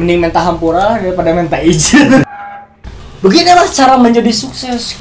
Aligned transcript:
mending 0.00 0.16
minta 0.16 0.40
hampura 0.40 0.96
daripada 0.96 1.28
minta 1.36 1.60
izin 1.60 2.24
beginilah 3.24 3.68
cara 3.68 4.00
menjadi 4.00 4.32
sukses. 4.32 4.96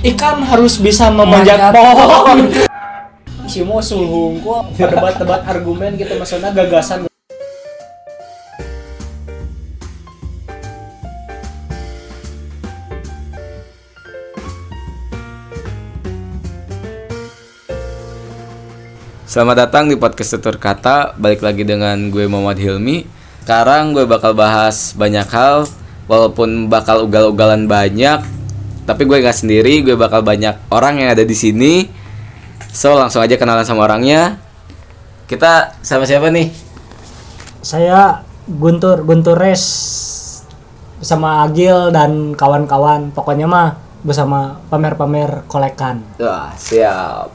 Ikan 0.00 0.40
harus 0.40 0.80
bisa 0.80 1.12
memanjat 1.12 1.68
pohon. 1.68 2.48
si 3.52 3.60
mau 3.60 3.84
sulhung 3.84 4.40
kok 4.40 4.72
debat-debat 4.72 5.44
argumen 5.44 6.00
gitu 6.00 6.16
maksudnya 6.16 6.48
gagasan. 6.56 7.04
Selamat 19.28 19.68
datang 19.68 19.92
di 19.92 20.00
podcast 20.00 20.40
Tutur 20.40 20.56
Kata. 20.56 21.12
Balik 21.20 21.44
lagi 21.44 21.68
dengan 21.68 22.08
gue 22.08 22.24
Muhammad 22.24 22.56
Hilmi 22.56 23.15
Sekarang 23.46 23.94
gue 23.94 24.02
bakal 24.10 24.34
bahas 24.34 24.90
banyak 24.98 25.22
hal 25.30 25.70
Walaupun 26.10 26.66
bakal 26.66 27.06
ugal-ugalan 27.06 27.70
banyak 27.70 28.26
Tapi 28.82 29.02
gue 29.06 29.22
gak 29.22 29.38
sendiri 29.38 29.86
Gue 29.86 29.94
bakal 29.94 30.26
banyak 30.26 30.58
orang 30.66 30.98
yang 30.98 31.14
ada 31.14 31.22
di 31.22 31.30
sini. 31.38 31.86
So 32.74 32.98
langsung 32.98 33.22
aja 33.22 33.38
kenalan 33.38 33.62
sama 33.62 33.86
orangnya. 33.86 34.42
Kita 35.30 35.78
sama 35.78 36.10
siapa 36.10 36.26
nih? 36.34 36.50
saya 37.62 38.26
Guntur 38.50 39.06
Guntur 39.06 39.38
Res. 39.38 39.62
Bersama 40.98 41.46
Agil 41.46 41.94
dan 41.94 42.34
kawan-kawan. 42.34 43.14
Pokoknya 43.14 43.46
mah 43.46 43.78
bersama 44.02 44.58
pamer-pamer 44.66 45.46
kolekan. 45.46 46.02
Wah 46.18 46.50
siap. 46.58 47.30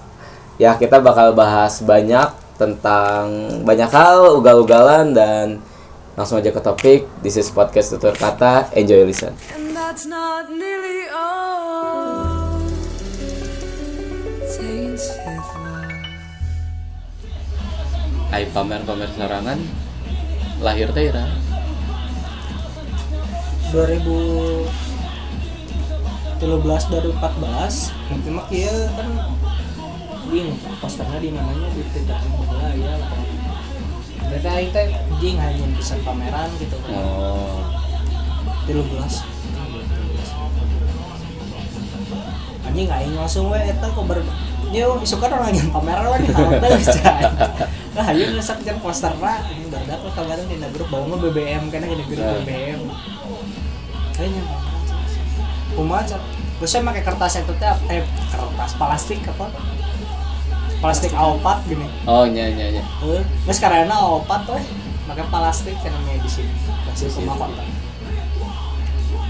Ya 0.60 0.76
kita 0.76 1.00
bakal 1.00 1.32
bahas 1.32 1.80
banyak 1.80 2.36
tentang 2.60 3.32
banyak 3.64 3.88
hal, 3.88 4.44
ugal-ugalan 4.44 5.16
dan 5.16 5.64
langsung 6.16 6.40
aja 6.40 6.52
ke 6.52 6.60
topik. 6.60 7.08
This 7.24 7.40
is 7.40 7.48
podcast 7.52 7.96
tutur 7.96 8.16
kata. 8.16 8.68
Enjoy 8.76 9.08
listen. 9.08 9.32
And 9.56 9.72
that's 9.72 10.04
not 10.04 10.52
nearly 10.52 11.08
all. 11.12 12.60
Tainted 14.52 15.00
love. 15.00 15.96
Ai 18.32 18.48
pamer-pamer 18.52 19.12
sorangan 19.16 19.60
lahir 20.60 20.92
teh 20.92 21.12
ira. 21.12 21.28
2013 23.72 24.68
2014 26.44 27.96
nanti 28.12 28.28
mah 28.28 28.46
kieu 28.52 28.78
kan 29.00 29.10
ding 30.28 30.60
posternya 30.84 31.20
di 31.24 31.30
mananya 31.32 31.72
di 31.76 31.84
tidak 31.96 32.20
bola 32.36 32.72
ya 32.76 33.00
berarti 34.32 34.48
aing 34.48 34.72
teh 34.72 34.88
jing 35.20 35.36
hanya 35.36 35.66
bisa 35.76 36.00
pameran 36.08 36.48
gitu 36.56 36.80
kan 36.88 36.96
Oh. 36.96 37.60
13 38.64 38.88
anjing 42.72 42.88
aing 42.88 43.14
langsung 43.20 43.52
we 43.52 43.60
eta 43.60 43.92
kok 43.92 44.06
ber 44.08 44.24
Yo, 44.72 44.96
suka 45.04 45.28
orang 45.28 45.52
yang 45.52 45.68
pameran 45.68 46.08
lah 46.08 46.16
di 46.16 46.32
halte 46.32 46.64
cai. 46.96 47.28
Nah, 47.92 48.08
ayo 48.08 48.24
ngesak 48.32 48.64
jam 48.64 48.80
poster 48.80 49.12
lah. 49.20 49.44
Ini 49.52 49.68
baru 49.68 50.00
aku 50.00 50.08
kabaran 50.16 50.48
di 50.48 50.56
grup 50.72 50.88
bawa 50.88 51.20
BBM 51.20 51.68
kan 51.68 51.84
di 51.84 52.06
grup. 52.08 52.24
BBM. 52.48 52.88
Kayaknya. 54.16 54.44
Kumaha. 55.76 56.16
Terus 56.64 56.72
saya 56.72 56.88
pakai 56.88 57.04
kertas 57.04 57.44
itu 57.44 57.54
teh 57.60 57.76
eh 57.92 58.08
kertas 58.32 58.72
plastik 58.80 59.20
apa? 59.28 59.52
Plastik 60.82 61.14
A4 61.14 61.46
gini. 61.70 61.86
Oh, 62.10 62.26
nya 62.26 62.50
nya 62.50 62.74
nya. 62.74 62.84
Heeh. 63.06 63.22
Terus 63.46 63.60
karena 63.62 63.94
A4 63.94 64.32
tuh 64.50 64.58
pakai 65.06 65.26
plastik 65.30 65.78
kan 65.78 65.94
namanya 65.94 66.26
di 66.26 66.30
sini. 66.30 66.50
Kasih 66.90 67.08
sama 67.14 67.38
kota. 67.38 67.64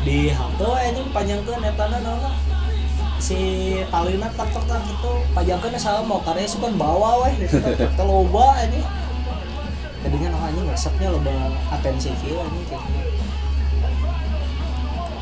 Di 0.02 0.32
halte 0.32 0.66
anjing 0.66 1.10
panjangkeun 1.12 1.62
eta 1.62 1.86
naon 1.92 2.34
si 3.22 3.38
talina 3.94 4.34
kartok 4.34 4.66
kan 4.66 4.82
itu 4.82 5.12
pajangkeun 5.38 5.78
sama 5.78 6.02
mau 6.02 6.20
karya 6.26 6.50
sukan 6.50 6.74
bawa 6.74 7.28
weh 7.28 7.46
gitu 7.46 7.62
kan 7.62 8.02
loba 8.10 8.58
ini 8.66 8.82
jadinya 10.02 10.34
nah 10.34 10.50
anjing 10.50 10.66
resepnya 10.66 11.14
loba 11.14 11.54
atensi 11.70 12.10
kieu 12.18 12.42
gitu. 12.42 12.78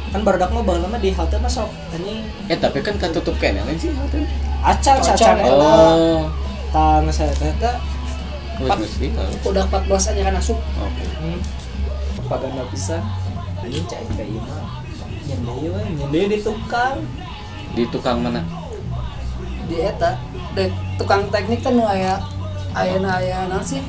Kan 0.09 0.21
barudak 0.21 0.49
mah 0.49 0.61
baheula 0.61 0.87
mah 0.87 0.97
di 0.97 1.09
halte 1.09 1.35
mah 1.35 1.47
sok 1.47 1.69
anjing 1.91 2.25
Eh, 2.47 2.55
tapi 2.55 2.81
kan 2.81 2.95
katutup 2.95 3.37
kene 3.37 3.61
lain 3.61 3.75
sih 3.75 3.93
hotel. 3.93 4.25
acan 4.59 4.97
acan 4.99 5.35
Oh. 5.45 6.25
tang 6.69 7.05
saya 7.07 7.29
mesti 8.59 9.07
kalau. 9.09 9.31
udah 9.45 9.63
14 9.65 10.09
aja 10.09 10.21
kan 10.21 10.35
asup 10.35 10.59
Oke. 10.75 11.03
hmm. 11.15 11.39
propaganda 12.17 12.63
bisa 12.67 12.97
anjing 13.59 13.85
cai 13.85 14.03
kayak 14.09 14.27
ieu 14.27 14.41
mah 14.41 14.63
nyendeu 15.23 15.69
we 15.69 15.81
nyendeu 15.95 16.25
di 16.27 16.39
tukang 16.41 16.95
Di 17.69 17.83
tukang 17.87 18.17
mana? 18.19 18.41
di 19.65 19.77
eta 19.79 20.17
dek 20.51 20.69
tukang 20.97 21.29
teknik 21.29 21.61
kan 21.61 21.71
nu 21.71 21.85
aya 21.85 22.17
ayeuna 22.73 23.17
aya 23.17 23.45
naon 23.45 23.61
sih 23.61 23.81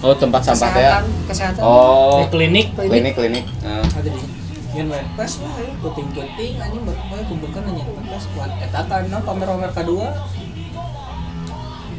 Oh, 0.00 0.12
tempat 0.12 0.40
sampah 0.42 0.68
teh. 0.70 0.84
ya? 0.84 1.00
kesehatan 1.24 1.60
Oh. 1.60 2.20
di 2.20 2.28
klinik 2.28 2.76
Klinik 2.76 3.14
klinik. 3.14 3.44
Nah. 3.62 3.80
ada 3.80 4.10
di 4.74 4.82
Yan 4.82 4.90
we 4.90 4.98
tes 5.14 5.38
lah 5.38 5.54
ya, 5.62 5.70
penting-penting 5.78 6.58
anjing 6.58 6.82
baru 6.82 7.02
we 7.14 7.22
kumpulkan 7.30 7.62
nanya 7.62 7.86
tes 7.86 8.26
buat 8.34 8.50
eta 8.58 8.82
kan 8.90 9.06
no, 9.06 9.22
pamer-pamer 9.22 9.70
kedua. 9.70 10.10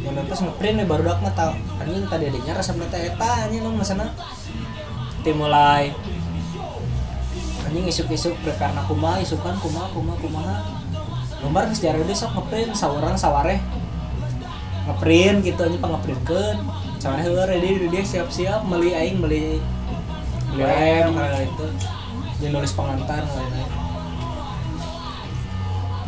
Yang 0.03 0.28
tes 0.28 0.40
ngeprint 0.44 0.75
nih 0.84 0.88
baru 0.88 1.02
dak 1.08 1.24
mah 1.24 1.31
tau 1.31 1.56
anjing 1.80 2.03
tadi 2.12 2.28
adanya 2.28 2.52
resep 2.59 2.75
teh 2.91 3.02
eta 3.16 3.47
anjing 3.47 3.64
nu 3.64 3.72
masana. 3.80 4.12
Timulai 5.24 5.96
anjing 7.64 7.88
isuk-isuk 7.88 8.35
karena 8.59 8.84
kumaha 8.84 9.24
isukan 9.24 9.56
kumaha 9.56 9.88
kumaha 9.96 10.18
kumaha. 10.19 10.56
Gambar 11.40 11.72
geus 11.72 11.80
diare 11.80 12.03
deui 12.03 12.12
sok 12.12 12.35
ngeprint 12.35 12.75
saurang 12.75 13.16
sawareh. 13.16 13.64
Ngeprint 14.91 15.47
gitu 15.47 15.64
anjing 15.64 15.80
pangeprintkeun. 15.80 16.59
Sawareh 17.00 17.56
ready 17.56 17.88
dia 17.88 18.03
siap-siap 18.03 18.68
meuli 18.68 18.91
aing 18.91 19.24
meuli 19.24 19.64
meuli 20.52 21.16
lem 21.16 21.16
itu 21.47 21.68
dia 22.40 22.50
nulis 22.51 22.75
pengantar 22.75 23.23
lain-lain 23.23 23.85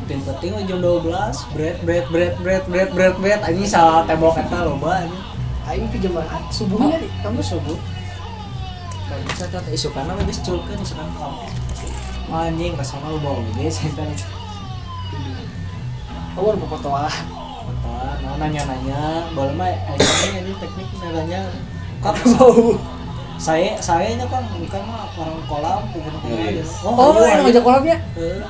dan 0.08 0.24
penting 0.24 0.56
mah 0.56 0.64
jam 0.64 0.80
12 0.80 1.04
bread 1.52 1.78
bread 1.84 2.06
bread 2.08 2.34
bread 2.40 2.64
bread 2.72 2.88
bread 2.96 3.16
bread. 3.20 3.40
Anjing 3.44 3.68
salah 3.68 4.08
tembok 4.08 4.40
eta 4.40 4.64
loba 4.64 5.04
anjing. 5.04 5.24
Aing 5.68 5.92
pinjaman 5.92 6.24
subuhnya 6.48 7.04
di 7.04 7.12
kamu 7.20 7.44
subuh? 7.44 7.76
Kalau 9.08 9.24
bisa 9.28 9.46
tata 9.52 9.68
isu 9.68 9.92
karena 9.92 10.16
geus 10.24 10.40
culkeun 10.48 10.80
isu 10.80 10.96
kan 10.96 11.08
kamu 11.12 11.44
anjing 12.32 12.72
rasana 12.80 13.12
lo 13.12 13.20
bawa 13.20 13.44
saya 13.68 13.92
kan. 14.00 14.10
Awal 16.40 16.56
pepotoan. 16.56 17.12
Apa, 17.68 18.24
nah, 18.24 18.36
nanya-nanya. 18.48 19.28
Boleh 19.36 19.56
mah 19.60 19.76
ini 20.40 20.56
teknik 20.56 20.88
nanya 21.04 21.52
kak 22.00 22.16
bau 22.38 22.80
saya 23.38 23.78
saya 23.78 24.18
nya 24.18 24.26
kan 24.26 24.44
bukan 24.50 24.82
mah 24.84 25.06
orang 25.14 25.40
kolam 25.46 25.82
bukan 25.90 26.14
Oh, 26.18 26.30
iya. 26.34 26.64
oh 26.84 27.22
yang 27.22 27.42
ngajak 27.44 27.62
kolamnya 27.62 27.98
Eh. 28.16 28.42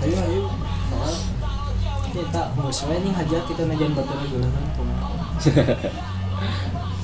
Ayo 0.00 0.16
ayo. 0.18 0.44
Kita 2.10 2.42
musuhnya 2.56 2.98
nih 2.98 3.12
hajat 3.12 3.42
kita 3.46 3.62
najan 3.64 3.92
batu 3.92 4.10
lagi 4.10 4.36
lah 4.36 4.50
kan. 4.50 4.64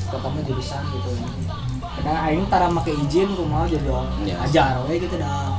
Pertama 0.06 0.38
jurusan 0.42 0.82
gitu. 0.90 1.10
Kadang 1.96 2.18
aing 2.24 2.44
tara 2.48 2.68
make 2.68 2.90
izin 2.90 3.28
rumah 3.30 3.68
jadi 3.68 3.86
Iya. 4.24 4.34
ajar 4.42 4.74
we 4.84 4.96
gitu 4.96 5.16
dah. 5.16 5.52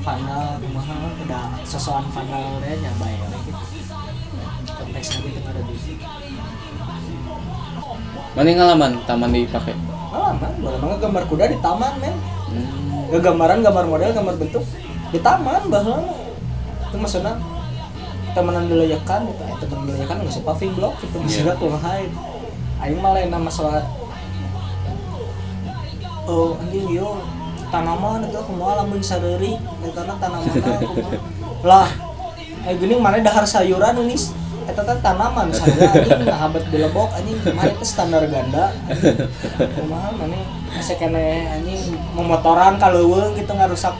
Final 0.00 0.56
kumaha 0.58 0.96
udah 1.18 1.44
sosokan 1.62 2.04
final 2.10 2.60
teh 2.60 2.74
nya 2.74 2.90
bae 2.96 3.14
we 3.14 3.28
gitu. 3.44 3.62
Konteksnya 4.74 5.18
gitu 5.22 5.38
ada 5.44 5.60
di 5.60 5.76
Mana 8.34 8.50
ngalaman 8.50 8.92
taman 9.06 9.30
dipakai? 9.30 9.74
Ah, 10.14 10.34
man, 10.34 10.52
boleh 10.58 10.78
banget 10.78 10.98
gambar 11.02 11.22
kuda 11.30 11.44
di 11.50 11.58
taman, 11.62 11.92
men. 12.02 12.14
Hmm. 12.54 13.18
gambaran 13.18 13.62
gambar 13.62 13.84
model 13.86 14.10
gambar 14.10 14.34
bentuk 14.38 14.64
di 15.14 15.18
taman 15.22 15.62
bahwa 15.70 16.02
itu 16.90 16.96
maksudnya 16.98 17.34
temenan 18.34 18.66
dulu 18.66 18.82
ya 18.86 18.98
kan 19.06 19.22
itu 19.26 19.42
eh, 19.46 19.56
temenan 19.62 19.82
dulu 19.86 19.96
ya 19.98 20.06
kan 20.06 20.16
nggak 20.18 20.34
usah 20.34 20.44
paving 20.46 20.72
block 20.74 20.94
itu 21.02 21.16
maksudnya 21.18 21.54
yeah. 21.54 21.78
lain 21.78 22.10
aing 22.82 22.98
malah 22.98 23.20
yang 23.22 23.32
nama 23.34 23.50
soal 23.50 23.82
oh 26.26 26.58
anjing 26.58 26.86
yo 26.90 27.22
tanaman 27.70 28.26
itu 28.26 28.38
kumaha 28.46 28.82
lamun 28.82 28.98
sadari 29.02 29.58
karena 29.94 30.14
tanaman 30.18 30.46
kumaha 30.50 31.18
lah 31.70 31.88
eh 32.66 32.74
gini 32.74 32.94
mana 32.98 33.22
dahar 33.22 33.46
sayuran 33.46 34.02
ini 34.02 34.18
eta 34.64 34.80
teh 34.82 34.96
tanaman 35.04 35.48
saya 35.52 35.92
anjing 35.92 36.24
di 36.72 36.78
lebok 36.80 37.10
anjing. 37.12 37.36
Mana 37.52 37.70
itu 37.70 37.84
standar 37.84 38.24
ganda? 38.28 38.72
Kumaha 39.76 40.10
mana? 40.16 40.38
Masih 40.72 40.96
kene 40.96 41.48
anjing 41.52 41.94
memotoran 42.16 42.80
kalau 42.80 43.08
weung 43.12 43.36
gitu 43.36 43.52
ngarusak 43.52 43.94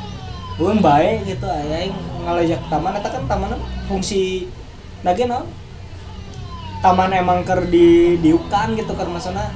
weung 0.56 0.80
bae 0.80 1.20
gitu 1.28 1.44
aya 1.44 1.84
aing 1.84 1.96
ngalajak 2.24 2.60
taman 2.72 2.96
eta 2.96 3.08
kan 3.12 3.24
taman 3.28 3.58
fungsi 3.86 4.48
nage 5.04 5.28
naon? 5.28 5.46
Taman 6.84 7.16
emang 7.16 7.44
ker 7.48 7.64
di 7.68 8.20
diukan 8.20 8.76
gitu 8.76 8.92
kan 8.92 9.08
maksudnya 9.08 9.48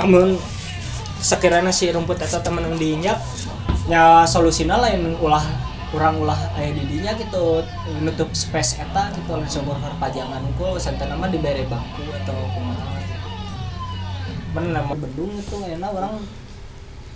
namun 0.00 0.40
sekiranya 1.20 1.68
si 1.68 1.92
rumput 1.92 2.16
eta 2.16 2.40
temen 2.40 2.64
yang 2.64 2.80
diinjak 2.80 3.18
nya 3.88 4.24
solusina 4.24 4.80
lain 4.80 5.18
ulah 5.20 5.44
kurang 5.90 6.22
ulah 6.22 6.38
aya 6.54 6.70
di 6.70 6.86
dinya 6.86 7.12
gitu. 7.18 7.66
Nutup 8.00 8.30
space 8.32 8.78
eta 8.78 9.10
gitu 9.14 9.34
lain 9.34 9.50
sumur 9.50 9.76
pajangan 9.98 10.40
unggul 10.40 10.78
santai 10.78 11.10
nama 11.10 11.26
diberi 11.26 11.66
bangku 11.66 12.06
atau 12.22 12.38
kumaha 12.54 12.98
mana 14.50 14.82
nama 14.82 14.94
bendung 14.94 15.30
itu 15.34 15.56
enak 15.62 15.90
orang. 15.90 16.14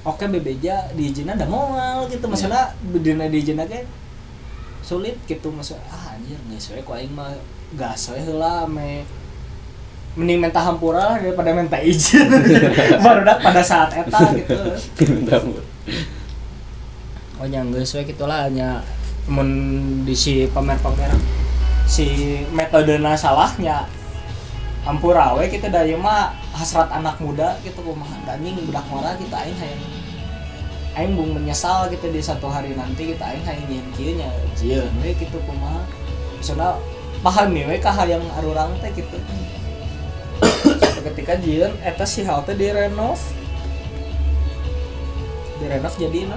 Oke 0.05 0.29
bebeja 0.29 0.93
di 0.93 1.11
izina 1.11 1.33
ada 1.33 1.49
moal 1.49 2.11
gitu. 2.11 2.27
Maksudnya 2.27 2.75
dina 2.83 3.31
di 3.31 3.39
izina 3.41 3.65
kayak 3.65 3.87
sulit 4.83 5.17
gitu. 5.25 5.49
Maksud 5.55 5.79
ah 5.89 6.19
anjir 6.19 6.37
nggak 6.51 6.61
sesuai 6.61 6.83
ku 6.87 6.93
aing 6.95 7.15
mah 7.15 7.35
gas 7.79 8.11
we 8.11 8.21
heula 8.23 8.67
me 8.69 9.03
mending 10.15 10.39
minta 10.39 10.63
hampura 10.63 11.15
lah 11.15 11.17
daripada 11.19 11.51
minta 11.57 11.79
izin. 11.83 12.27
Baru 13.07 13.27
dak 13.27 13.43
pada 13.43 13.63
saat 13.63 13.91
eta 13.99 14.21
gitu 14.35 14.55
oh 17.41 17.47
nya 17.51 17.67
geus 17.71 17.95
we 17.99 18.07
kitu 18.07 18.25
lah 18.25 18.47
nya 18.51 18.85
mun 19.27 19.49
di 20.05 20.13
si 20.13 20.47
pamer-pamer. 20.51 21.11
Si 21.85 22.41
metodena 22.55 23.13
salahnya 23.17 23.85
hampura 24.85 25.37
we 25.37 25.49
kita 25.49 25.69
dari 25.73 25.97
mah 25.97 26.33
hasrat 26.53 26.93
anak 26.93 27.17
muda 27.21 27.57
gitu 27.65 27.81
kumaha 27.81 28.21
anjing 28.29 28.57
budak 28.69 28.85
mara 28.93 29.17
kita 29.17 29.37
aing 29.37 29.57
hayang 29.57 29.85
aing 30.95 31.13
bung 31.17 31.35
menyesal 31.35 31.91
gitu 31.91 32.07
di 32.13 32.21
satu 32.21 32.47
hari 32.53 32.77
nanti 32.77 33.17
kita 33.17 33.25
aing 33.25 33.45
hayang 33.45 33.65
nyeun 33.67 33.89
kieu 33.97 34.13
nya 34.17 34.29
jieun 34.57 34.93
we 35.01 35.17
gitu 35.17 35.41
kumaha. 35.49 35.83
Soalnya 36.45 36.77
paham 37.25 37.57
we 37.57 37.77
kah 37.81 37.97
yang 38.05 38.23
arurang 38.37 38.77
teh 38.85 38.93
gitu. 38.93 39.17
Suatu 40.65 41.01
ketika 41.13 41.41
jieun 41.41 41.73
eta 41.81 42.05
si 42.05 42.25
hal 42.25 42.45
teh 42.45 42.53
direnov 42.53 43.17
direnov 45.61 45.95
jadi 45.97 46.29
no 46.29 46.37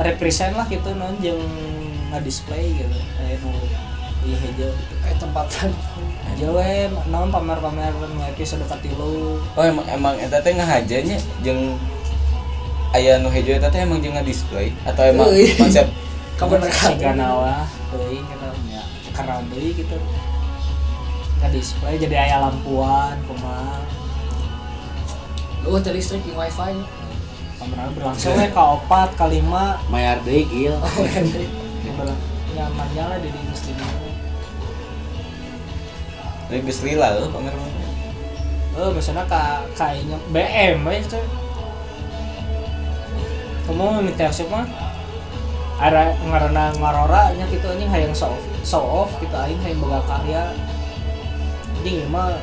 represent 0.00 0.58
lah 0.58 0.66
gitu 0.66 0.90
non 0.98 1.14
jeung 1.22 1.38
ngadisplay 2.10 2.74
gitu. 2.74 2.98
Kayak 3.18 3.38
nu 3.46 3.50
iya 4.24 4.36
hijau 4.40 4.70
gitu. 4.74 4.94
Kayak 5.04 5.18
tempatan. 5.22 5.70
Aja 6.24 6.46
we 6.50 6.70
naon 7.12 7.30
pamer-pamer 7.30 7.94
nu 7.94 8.20
episode 8.26 8.64
katilu 8.66 9.38
oh 9.38 9.64
emang 9.64 9.86
emang 9.86 10.14
eta 10.18 10.42
teh 10.42 10.50
ngahajanya 10.56 11.14
jeung 11.46 11.78
aya 12.90 13.22
nu 13.22 13.30
hejo 13.30 13.54
eta 13.54 13.70
teh 13.70 13.86
emang 13.86 14.02
jeung 14.02 14.18
display 14.26 14.74
atau 14.82 15.06
emang 15.06 15.30
konsep 15.60 15.86
kebenaran 16.40 16.74
siga 16.74 17.14
nawa 17.14 17.62
teuing 17.94 18.26
kita 18.26 18.48
ya 18.66 18.82
karena 19.14 19.38
deui 19.46 19.70
gitu. 19.78 19.94
Nggak 21.38 21.50
display 21.54 21.94
jadi 22.02 22.16
aya 22.26 22.36
lampuan 22.42 23.14
kumaha. 23.30 23.78
Lu 25.62 25.78
teh 25.78 25.94
listrik 25.94 26.26
di 26.26 26.34
wifi 26.34 26.74
pameran 27.64 27.88
berlangsung 27.96 28.36
we 28.36 28.46
ka 28.52 28.62
opat 28.76 29.08
ka 29.16 29.24
lima 29.24 29.80
Mayar 29.88 30.20
deui 30.20 30.44
gil. 30.44 30.76
nyamannya 32.54 33.04
lah 33.10 33.18
di 33.18 33.28
industri 33.32 33.74
Ini 36.44 36.60
geus 36.60 36.80
lila 36.84 37.18
lho 37.18 37.32
pamer 37.32 37.56
mah. 37.56 37.72
Oh, 38.76 38.92
misalnya 38.92 39.24
ka 39.24 39.64
kayaknya 39.74 40.20
BM 40.28 40.84
we 40.84 41.00
itu. 41.00 41.18
Kamu 43.64 44.04
minta 44.04 44.28
siapa 44.28 44.62
mah? 44.62 44.68
Ada 45.80 46.14
ngarana 46.20 46.70
ngarora 46.78 47.32
nya 47.34 47.48
gitu 47.50 47.64
anjing 47.66 47.90
hayang 47.90 48.14
show 48.14 48.30
off, 48.30 48.44
show 48.62 48.84
off 48.84 49.10
gitu 49.18 49.34
aing 49.34 49.58
hayang 49.64 49.80
boga 49.80 50.04
karya. 50.04 50.52
Anjing 51.80 52.04
ieu 52.04 52.08
mah 52.12 52.38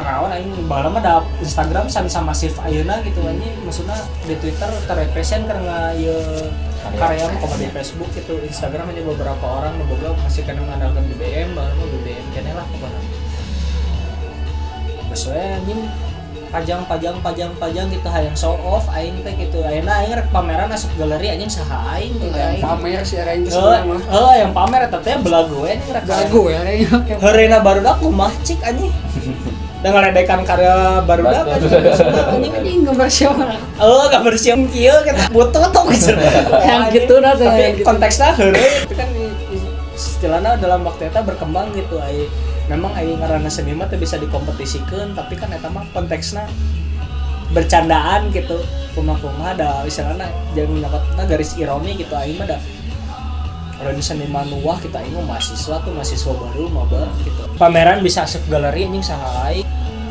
kerawan 0.00 0.30
aing 0.30 0.50
baheula 0.64 0.90
mah 0.90 1.02
da 1.02 1.14
Instagram 1.38 1.86
sama 1.86 2.08
masif 2.28 2.54
ayeuna 2.58 2.98
gitu 3.02 3.20
anjing. 3.22 3.54
Maksudnya 3.62 3.96
di 4.22 4.34
Twitter 4.36 4.70
terrepresent 4.84 5.44
karena 5.44 5.92
ieu 5.92 6.16
karya. 6.94 7.26
mah 7.28 7.56
di 7.56 7.68
Facebook 7.68 8.10
gitu. 8.12 8.38
Instagram 8.40 8.88
hanya 8.88 9.02
beberapa 9.04 9.44
orang 9.44 9.76
boga 9.84 10.14
masih 10.20 10.42
kena 10.42 10.60
mengandalkan 10.60 11.02
BBM 11.06 11.52
baru 11.52 11.72
mah 11.74 11.88
BBM 11.92 12.26
kene 12.32 12.52
lah 12.52 12.66
pokoknya. 12.66 13.00
Sesuai 15.08 15.40
anjing 15.58 15.80
pajang 16.48 16.80
pajang 16.88 17.16
pajang 17.20 17.52
pajang 17.60 17.86
gitu 17.92 18.08
hayang 18.08 18.32
show 18.32 18.56
off 18.64 18.88
aing 18.88 19.20
teh 19.20 19.36
gitu. 19.36 19.60
Ayeuna 19.60 20.00
aing 20.00 20.16
rek 20.16 20.28
pameran 20.28 20.68
asup 20.68 20.88
galeri 20.96 21.28
anjing 21.28 21.50
saha 21.50 21.96
aing 21.96 22.12
gitu 22.14 22.32
aing. 22.32 22.62
pamer 22.62 23.04
sih 23.04 23.20
ada 23.20 23.32
yang 23.32 23.44
Eh, 23.44 23.52
sebenarnya 23.52 23.84
mah. 23.84 24.00
eh, 24.00 24.34
yang 24.40 24.52
pamer 24.56 24.80
eta 24.86 24.98
teh 25.00 25.16
belagu 25.18 25.56
we 25.60 25.68
anjing 25.70 25.92
rek. 25.92 26.04
Gagu 26.04 26.42
ya 26.46 26.60
kayaknya 26.62 27.16
Heurena 27.20 27.58
barudak 27.60 28.00
kumah 28.00 28.32
cik 28.40 28.60
anjing 28.62 28.92
dengan 29.78 30.00
ledekan 30.10 30.42
karya 30.42 30.98
barudak 31.06 31.46
anjing 31.46 31.70
maksudna 31.70 32.22
anjing 32.34 32.54
anjing 32.58 32.78
gambar 32.82 33.08
siapa 33.08 33.44
Oh, 33.78 34.10
gak 34.10 34.26
bersiap 34.26 34.58
kieu 34.74 34.96
kita 35.06 35.30
butuh 35.30 35.70
tuh 35.70 35.84
gitu. 35.94 36.18
Yang 36.66 36.82
gitu 36.98 37.14
tuh, 37.14 37.22
Tapi 37.22 37.62
yang 37.62 37.74
gitu. 37.78 37.86
konteksnya 37.86 38.34
heureuy 38.38 38.66
itu 38.82 38.94
kan 38.98 39.06
istilahnya 39.94 40.58
dalam 40.58 40.82
waktu 40.82 41.06
itu 41.06 41.18
berkembang 41.22 41.70
gitu 41.78 42.02
ai. 42.02 42.26
Memang 42.66 42.90
ai 42.98 43.14
ngaranna 43.14 43.46
seni 43.48 43.72
mah 43.72 43.86
bisa 43.94 44.18
dikompetisikan, 44.18 45.14
tapi 45.14 45.38
kan 45.38 45.48
eta 45.54 45.70
mah 45.70 45.86
konteksnya 45.94 46.44
bercandaan 47.54 48.28
gitu. 48.34 48.60
Kumaha-kumaha 48.98 49.54
ada 49.54 49.70
istilahnya 49.86 50.26
jangan 50.58 50.90
nyokotna 50.90 51.22
garis 51.22 51.54
ironi 51.54 51.94
gitu 51.96 52.18
ai 52.18 52.34
mah 52.34 52.50
da 53.78 53.86
orang 53.86 54.02
seniman 54.02 54.50
wah 54.66 54.74
kita 54.82 54.98
ini 55.06 55.22
mahasiswa 55.22 55.78
tuh 55.78 55.92
mahasiswa 55.94 56.32
baru 56.34 56.66
maba 56.66 57.06
gitu. 57.22 57.42
Pameran 57.54 58.02
bisa 58.02 58.26
asup 58.26 58.42
galeri 58.50 58.90
anjing 58.90 59.06
saha 59.06 59.54
aing 59.54 59.66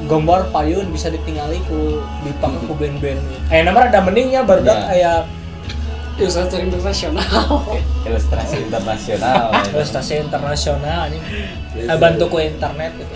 gambar 0.08 0.56
payun 0.56 0.88
bisa 0.88 1.12
ditinggali 1.12 1.60
ku 1.68 2.00
dipakai 2.24 2.64
ku 2.64 2.74
band-band 2.80 3.20
eh 3.52 3.60
nama 3.60 3.92
ada 3.92 4.00
mendingnya 4.00 4.48
baru 4.48 4.64
dak 4.64 4.88
aya 4.88 5.28
ilustrator 6.18 6.64
internasional. 6.64 7.62
Ilustrasi 8.08 8.56
internasional. 8.66 9.54
prestasi 9.76 10.14
internasional 10.24 11.12
ini 11.12 11.20
bantu 12.00 12.26
ku 12.32 12.38
internet 12.42 12.96
gitu. 12.98 13.16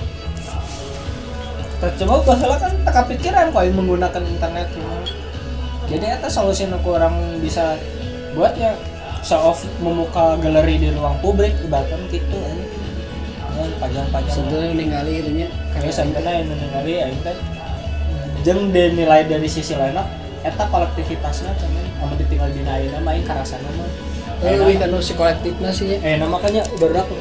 Terus 1.82 1.94
cuma 1.98 2.22
bahasa 2.22 2.46
kan 2.62 2.74
tak 2.86 2.94
kepikiran 2.94 3.50
kok 3.50 3.64
yang 3.66 3.74
menggunakan 3.74 4.22
internet 4.22 4.68
cuma. 4.76 5.02
Jadi 5.90 6.06
eta 6.08 6.30
solusi 6.30 6.70
nu 6.70 6.78
orang 6.86 7.42
bisa 7.42 7.76
buatnya 8.38 8.78
show 9.22 9.42
off 9.42 9.62
membuka 9.82 10.38
galeri 10.42 10.82
di 10.82 10.90
ruang 10.94 11.18
publik 11.22 11.54
ibaratkan 11.66 12.02
gitu 12.10 12.38
anjing. 12.38 12.70
Ya, 13.52 13.64
pajang-pajang 13.78 14.34
sebetulnya 14.34 14.70
ningali 14.74 15.14
itu 15.22 15.32
nya 15.38 15.48
kayak 15.78 15.94
sampeyan 15.94 16.50
yang 16.50 16.58
ningali 16.58 16.94
aing 17.02 17.20
teh. 17.22 17.38
Jeung 18.42 18.74
dinilai 18.74 19.30
dari 19.30 19.46
sisi 19.46 19.78
lainnya 19.78 20.02
eta 20.42 20.66
kolektivitasnya 20.66 21.54
cuman 21.54 21.86
anu 22.02 22.14
ditinggal 22.18 22.50
dina 22.50 22.82
ayeuna 22.82 23.00
mah 23.06 23.14
aing 23.14 23.26
karasana 23.28 23.70
mah. 23.78 23.90
Eh, 24.42 24.58
lebih 24.58 24.82
kan 24.82 24.90
si 24.98 25.14
kolektifnya 25.14 25.70
sih 25.70 25.94
ya. 25.94 25.98
Eh 26.02 26.18
makanya 26.26 26.66
aku 26.66 27.16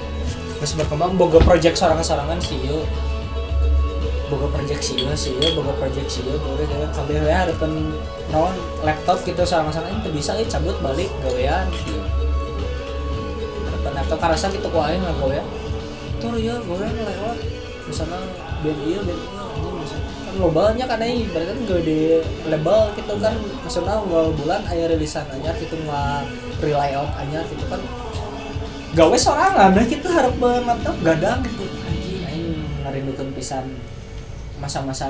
terus 0.60 0.76
berkembang 0.76 1.16
boga 1.16 1.40
project 1.40 1.80
sorangan-sorangan 1.80 2.36
sih 2.40 2.60
yuk 2.64 2.84
boga 4.30 4.46
project 4.54 4.80
sih 4.80 4.94
yuk 5.02 5.10
sih 5.18 5.34
yuk 5.34 5.58
boga 5.58 5.75
project 5.75 6.06
sih 6.06 6.22
yuk 6.22 6.38
boga 6.38 6.62
gawe 6.70 6.87
kabeh 6.94 7.18
we 7.18 7.32
hareupeun 7.34 7.90
naon 8.30 8.54
laptop 8.87 9.18
gitu 9.26 9.42
sorangan-sorangan 9.42 9.99
itu 10.06 10.10
bisa 10.14 10.38
euy 10.38 10.46
cabut 10.46 10.78
balik 10.78 11.10
gawean. 11.26 11.66
Hareupeun 13.66 13.92
laptop 13.99 14.18
karasa 14.22 14.46
gitu 14.54 14.70
ku 14.70 14.78
aing 14.78 15.02
ngagawean 15.02 15.42
tur 16.22 16.38
ya 16.38 16.54
gawean 16.62 16.94
lewat. 16.94 17.38
Misalnya 17.90 18.22
band 18.62 18.80
ieu 18.87 19.02
band 19.02 19.18
ieu 19.18 19.42
kan 20.30 20.34
lo 20.38 20.46
banyak 20.54 20.87
kan 20.87 21.02
ini 21.02 21.26
berarti 21.34 21.50
kan 21.50 21.58
di 21.82 21.99
label 22.46 22.80
gitu 22.94 23.14
kan. 23.18 23.34
Maksudnya 23.66 23.99
awal 23.99 24.30
bulan 24.38 24.62
aya 24.70 24.87
rilisan 24.87 25.26
anyar 25.34 25.58
gitu 25.58 25.75
nggak 25.75 26.22
relay 26.62 26.94
out 26.94 27.10
anyar 27.18 27.42
gitu 27.50 27.66
kan. 27.66 27.82
Gawe 28.94 29.16
sorangan 29.18 29.75
dah 29.75 29.87
kita 29.90 30.06
harap 30.06 30.38
laptop 30.38 30.96
gadang 31.02 31.42
gitu. 31.42 31.66
Anjing 31.66 32.22
aing 32.30 33.34
pisan 33.34 33.66
masa-masa 34.60 35.08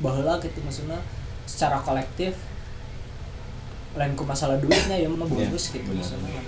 baheula 0.00 0.40
gitu 0.40 0.58
maksudnya 0.64 0.98
secara 1.44 1.78
kolektif 1.84 2.34
lain 3.96 4.12
ku 4.12 4.28
masalah 4.28 4.60
duitnya 4.60 4.96
ya 4.96 5.08
mah 5.08 5.24
bagus 5.24 5.72
gitu 5.72 5.88
bener. 5.88 6.04
maksudnya. 6.04 6.42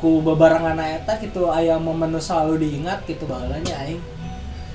Ku 0.00 0.20
bebarengan 0.24 0.76
eta 0.80 1.20
gitu 1.20 1.52
aya 1.52 1.76
momen 1.76 2.16
selalu 2.16 2.64
diingat 2.64 3.04
gitu 3.04 3.28
baheulanya 3.28 3.84
aing. 3.84 4.00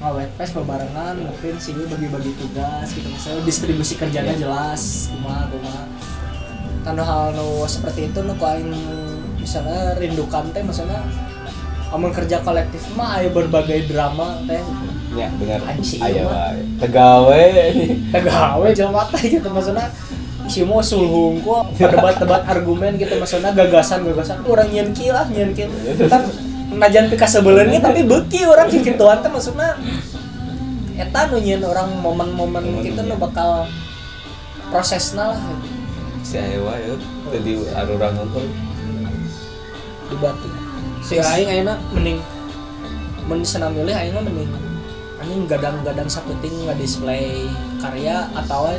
Ngawet 0.01 0.29
pes 0.37 0.53
bebarengan 0.53 1.17
mungkin 1.17 1.57
sih 1.61 1.77
bagi-bagi 1.77 2.33
tugas 2.37 2.89
gitu 2.93 3.05
misalnya 3.05 3.41
distribusi 3.45 3.93
kerjanya 4.01 4.33
jelas 4.33 5.13
kumaha 5.13 5.45
kumaha 5.53 5.85
kan 6.81 6.97
hal 6.97 7.37
nu 7.37 7.61
seperti 7.69 8.09
itu 8.09 8.19
nu 8.25 8.33
ku 8.33 8.45
aing 8.49 8.73
misalnya 9.37 9.93
rindukan 10.01 10.49
teh 10.49 10.65
maksudnya 10.65 11.05
amun 11.93 12.09
kerja 12.09 12.41
kolektif 12.41 12.81
mah 12.97 13.21
aya 13.21 13.29
berbagai 13.29 13.85
drama 13.93 14.41
teh 14.49 14.57
Ya, 15.11 15.27
benar. 15.35 15.59
Mah. 15.59 15.75
wae. 15.75 16.61
Tegawe. 16.79 17.43
gawe 18.11 18.67
jelema 18.71 19.03
teh 19.11 19.23
gitu 19.39 19.47
maksudnya. 19.51 19.91
Si 20.47 20.63
mau 20.67 20.83
sulhung 20.83 21.39
ku 21.43 21.55
debat-debat 21.79 22.43
argumen 22.47 22.95
gitu 22.95 23.19
maksudnya 23.19 23.51
gagasan-gagasan. 23.51 24.43
Orang 24.47 24.71
nyen 24.71 24.91
lah 24.91 25.27
nyen 25.27 25.51
kieu 25.51 25.71
Ntar 26.07 26.27
najan 26.71 27.11
pika 27.11 27.27
sebelennya 27.27 27.83
tapi 27.83 28.07
beki 28.07 28.47
orang 28.47 28.71
kikituan 28.71 29.19
teh 29.19 29.31
maksudnya. 29.31 29.75
Eta 30.95 31.27
nu 31.31 31.39
nyieun 31.39 31.63
orang 31.67 31.91
momen-momen 31.99 32.83
gitu 32.83 33.03
nu 33.03 33.15
bakal 33.19 33.67
prosesna 34.71 35.35
lah. 35.35 35.41
Si 36.23 36.39
Ewa 36.39 36.79
ya 36.79 36.95
tadi 37.31 37.51
arurang 37.75 38.13
nonton. 38.15 38.47
Di 40.07 40.15
batu 40.19 40.47
si 41.01 41.17
aing 41.17 41.49
ayeuna 41.49 41.75
mending 41.91 42.21
mun 43.25 43.41
senam 43.41 43.73
milih 43.73 43.91
aing 43.91 44.13
mah 44.13 44.23
mending 44.23 44.70
anjing 45.21 45.45
gadang-gadang 45.45 46.09
saputing 46.09 46.65
nggak 46.65 46.81
display 46.81 47.45
karya 47.77 48.25
atau 48.33 48.73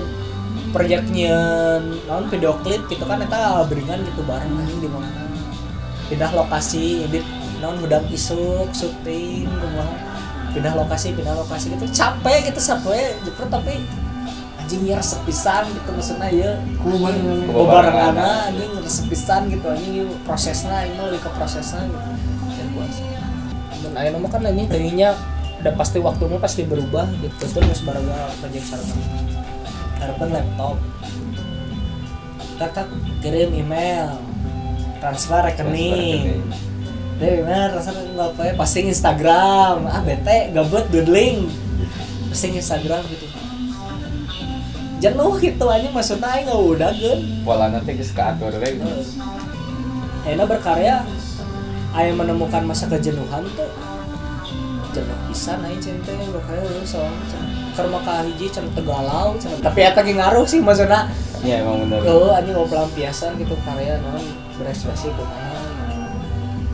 proyeknya 0.74 1.38
non 2.10 2.26
video 2.26 2.58
klip 2.66 2.82
gitu 2.90 3.06
kan 3.06 3.22
eta 3.22 3.62
beringan 3.70 4.02
gitu 4.02 4.26
bareng 4.26 4.50
anjing 4.58 4.82
di 4.82 4.90
mana. 4.90 5.22
Pindah 6.10 6.34
lokasi 6.34 7.06
edit 7.06 7.24
non 7.62 7.78
udang 7.78 8.02
isuk 8.10 8.66
syuting 8.74 9.46
kumaha. 9.46 9.94
Pindah 10.52 10.74
lokasi 10.76 11.14
pindah 11.14 11.38
lokasi 11.38 11.72
gitu. 11.78 11.86
Capek 11.88 12.50
gitu 12.50 12.60
sampai 12.60 13.16
jepret 13.22 13.48
tapi 13.48 13.86
anjing 14.58 14.82
ya 14.84 14.98
resep 14.98 15.22
pisan 15.24 15.64
gitu 15.70 15.90
maksudnya 15.94 16.28
ya. 16.28 16.52
Kuman 16.82 17.14
bebarengan 17.48 18.50
anjing 18.50 18.72
resep 18.82 19.06
pisan 19.08 19.46
gitu 19.46 19.66
anjing 19.70 20.04
ieu 20.04 20.10
prosesnya 20.26 20.90
ini 20.90 20.98
lebih 20.98 21.22
ke 21.22 21.30
prosesnya 21.38 21.86
gitu. 21.86 22.10
Ya 22.52 23.22
dan 23.82 23.92
ayeuna 23.98 24.18
mah 24.22 24.30
kan 24.30 24.46
anjing 24.46 24.68
tadinya 24.70 25.12
udah 25.62 25.78
pasti 25.78 26.02
waktunya 26.02 26.42
pasti 26.42 26.66
berubah 26.66 27.06
gitu. 27.22 27.30
Betul 27.38 27.62
geus 27.70 27.86
baraga 27.86 28.34
project 28.42 28.66
sareng 28.66 28.90
harapan 30.02 30.28
laptop. 30.34 30.76
Tak 32.58 32.90
kirim 33.22 33.54
email 33.54 34.18
transfer 34.98 35.38
rekening. 35.46 36.42
Deh, 37.22 37.46
email 37.46 37.70
transfer 37.78 37.94
nggak 37.94 38.28
apa 38.34 38.42
ya 38.42 38.52
posting 38.58 38.90
Instagram. 38.90 39.86
Ah 39.86 40.02
bete 40.02 40.50
gabut 40.50 40.82
doodling. 40.90 41.46
Posting 42.34 42.58
Instagram 42.58 43.06
gitu. 43.06 43.30
Jenuh 44.98 45.34
gitu 45.38 45.64
aja 45.70 45.88
maksudnya 45.94 46.26
aing 46.26 46.46
nggak 46.50 46.62
udah 46.62 46.90
gen 46.94 47.20
pola 47.46 47.70
nanti 47.70 47.94
geus 47.94 48.10
kaatur 48.10 48.54
we 48.58 48.78
Aina 50.22 50.46
berkarya 50.46 51.02
Aing 51.90 52.14
menemukan 52.14 52.62
masa 52.62 52.86
kejenuhan 52.86 53.42
tuh 53.58 53.91
jenuh 54.92 55.18
pisan 55.28 55.64
aing 55.64 55.80
cinta 55.80 56.12
berkarya 56.12 56.68
lu 56.68 56.84
soalnya 56.84 57.40
keur 57.72 57.88
maka 57.88 58.20
hiji 58.28 58.52
tegalau 58.52 59.32
cenah. 59.40 59.64
tapi 59.64 59.80
eta 59.80 60.04
ge 60.04 60.12
ngaruh 60.12 60.44
sih 60.44 60.60
maksudnya. 60.60 61.08
Ya 61.42 61.64
emang 61.64 61.88
bener 61.88 62.04
oh 62.06 62.30
anjing 62.36 62.54
mau 62.54 62.68
pelampiasan 62.68 63.34
gitu 63.40 63.56
karya 63.64 63.98
non 64.04 64.22
berekspresi 64.60 65.10
kumaha 65.16 65.58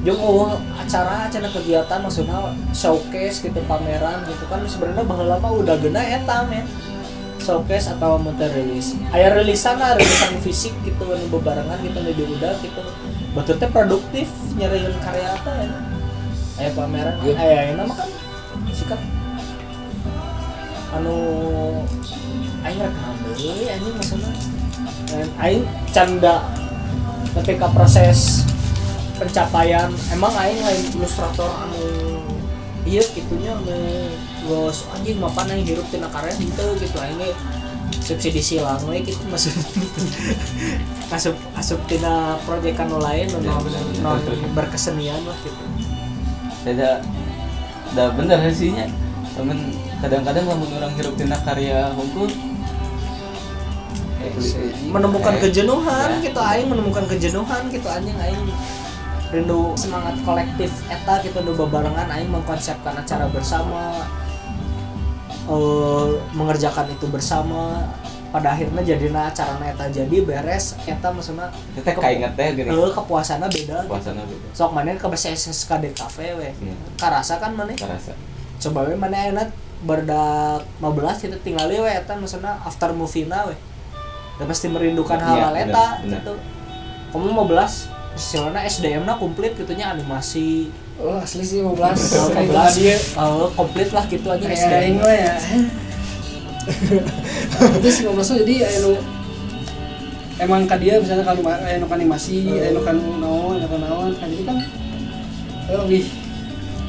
Jeung 0.03 0.19
oh, 0.19 0.59
acara 0.79 1.31
cenah 1.31 1.51
kegiatan 1.51 1.99
maksudnya 2.03 2.55
showcase 2.75 3.43
gitu 3.43 3.63
pameran 3.71 4.27
gitu. 4.27 4.45
Kan 4.51 4.67
sebenarnya 4.67 5.07
baheula 5.07 5.39
mah 5.39 5.53
udah 5.55 5.79
gena 5.79 6.03
eta 6.03 6.45
men 6.51 6.67
showcase 7.39 7.95
atau 7.95 8.19
muter 8.19 8.51
rilis 8.51 8.99
aya 9.15 9.33
rilisan 9.33 9.79
lah 9.79 9.95
rilisan 9.97 10.37
fisik 10.43 10.75
gitu 10.83 11.07
anu 11.07 11.27
bebarengan 11.31 11.79
gitu 11.81 11.99
nu 12.03 12.13
diudah 12.13 12.55
gitu. 12.61 12.83
Betul 13.33 13.55
teh 13.63 13.71
produktif 13.71 14.27
nyariin 14.59 14.99
karya 14.99 15.33
apa 15.33 15.51
ya 15.63 15.71
aya 16.59 16.71
pameran 16.75 17.17
aya 17.23 17.57
ayeuna 17.71 17.87
mah 17.87 17.97
kan 18.03 18.11
sikat 18.75 19.00
anu 20.99 21.17
aing 22.67 22.81
rek 22.83 22.95
deui 23.38 23.67
anjing 23.71 23.95
maksudna 23.95 24.31
Dan 25.09 25.29
aing 25.41 25.65
canda 25.95 26.45
ketika 27.38 27.71
proses 27.73 28.43
pencapaian 29.17 29.91
emang 30.11 30.35
aing 30.35 30.59
lain 30.59 30.85
ilustrator 30.99 31.47
anu 31.47 31.83
iya 32.83 33.07
gitunya 33.15 33.55
anu 33.55 34.11
bos 34.50 34.83
anjing 34.99 35.23
mapan 35.23 35.55
aing 35.55 35.62
hirup 35.62 35.87
tina 35.95 36.11
karya 36.11 36.35
henteu 36.35 36.75
gitu 36.83 36.99
aing 36.99 37.23
subsidi 38.03 38.41
silang 38.41 38.81
we 38.88 39.05
gitu 39.05 39.21
maksudnya 39.29 39.62
asup 41.15 41.37
asup 41.55 41.81
tina 41.87 42.41
proyek 42.49 42.81
anu 42.81 42.99
lain 42.99 43.29
non, 43.31 43.62
non 44.03 44.19
berkesenian 44.57 45.21
lah 45.29 45.37
gitu 45.45 45.62
ada 46.77 46.91
ada 47.95 48.05
bener 48.13 48.39
hasilnya 48.43 48.87
temen 49.33 49.73
kadang-kadang 50.03 50.45
lamun 50.45 50.71
orang 50.77 50.93
hirup 50.99 51.15
tina 51.17 51.39
karya 51.41 51.89
hukum 51.95 52.29
menemukan 54.93 55.35
Eh, 55.39 55.41
kejenuhan 55.49 56.09
ya. 56.19 56.25
gitu 56.31 56.41
aing 56.41 56.69
menemukan 56.69 57.05
kejenuhan 57.07 57.63
gitu 57.71 57.89
anjing 57.89 58.19
aing 58.19 58.43
rindu 59.29 59.77
semangat 59.77 60.17
kolektif 60.25 60.73
eta 60.89 61.21
gitu 61.21 61.39
nu 61.45 61.53
bebarengan 61.55 62.09
aing 62.09 62.31
mengkonsepkan 62.31 62.97
acara 62.99 63.27
bersama 63.29 64.07
eh, 65.49 66.09
mengerjakan 66.35 66.87
itu 66.93 67.07
bersama 67.11 67.89
pada 68.29 68.53
akhirnya 68.53 68.83
jadinya 68.85 69.33
acara 69.33 69.57
eta 69.65 69.89
jadi 69.89 70.17
beres 70.21 70.77
eta 70.85 71.09
maksudnya 71.09 71.49
kita 71.73 71.97
kainget 71.97 72.33
teh 72.37 72.49
gini. 72.53 72.69
Eh, 72.69 72.91
kepuasannya 72.93 73.49
beda 73.49 73.77
gitu. 73.81 73.89
puasana 73.89 74.23
beda. 74.29 74.49
Sok 74.53 74.71
mana 74.77 74.93
ke 74.93 75.09
SSKD 75.09 75.85
cafe 75.97 76.37
we. 76.37 76.53
Iya. 76.53 76.75
karasa 77.01 77.41
kan 77.41 77.57
mana 77.57 77.73
karasa. 77.73 78.13
Coba 78.61 78.85
we 78.85 78.95
mana 79.01 79.17
enak 79.33 79.49
berdak 79.81 80.67
15 80.83 81.25
kita 81.25 81.37
tinggal 81.41 81.73
we 81.73 81.89
eta 81.89 82.13
maksudnya 82.21 82.61
after 82.61 82.93
movie 82.93 83.25
na 83.25 83.49
we. 83.49 83.57
Udah 84.37 84.47
pasti 84.47 84.69
merindukan 84.69 85.17
Iya, 85.17 85.25
hal-hal 85.25 85.55
bener, 85.57 85.69
eta 85.73 85.87
bener. 86.05 86.21
gitu. 86.21 86.35
Kamu 87.17 87.25
15 87.33 87.97
Silana 88.19 88.67
SDM 88.67 89.07
na 89.07 89.15
komplit 89.15 89.55
gitunya 89.55 89.89
animasi. 89.95 90.69
Oh 90.99 91.15
asli 91.17 91.47
sih 91.47 91.63
15 91.63 91.71
15 91.71 92.35
kayak 92.35 92.75
dia 92.75 92.99
eh, 92.99 93.49
komplit 93.55 93.89
lah 93.95 94.05
gitu 94.11 94.27
aja 94.27 94.43
kayak 94.43 94.59
SDM 94.59 94.95
ya 94.99 95.35
itu 97.81 97.89
sih 97.89 98.03
15 98.05 98.43
jadi 98.45 98.55
anu 98.79 98.93
emang 100.39 100.69
ka 100.69 100.77
dia 100.77 101.01
misalnya 101.01 101.25
kalau 101.25 101.43
anu 101.49 101.87
animasi 101.89 102.47
anu 102.47 102.81
kan 102.85 102.97
naon 102.97 103.57
anu 103.59 103.67
kan 103.67 103.81
naon 103.83 104.13
kan 104.17 104.27
jadi 104.29 104.45
kan 104.45 104.57
eh, 105.69 105.79
lebih 105.85 106.05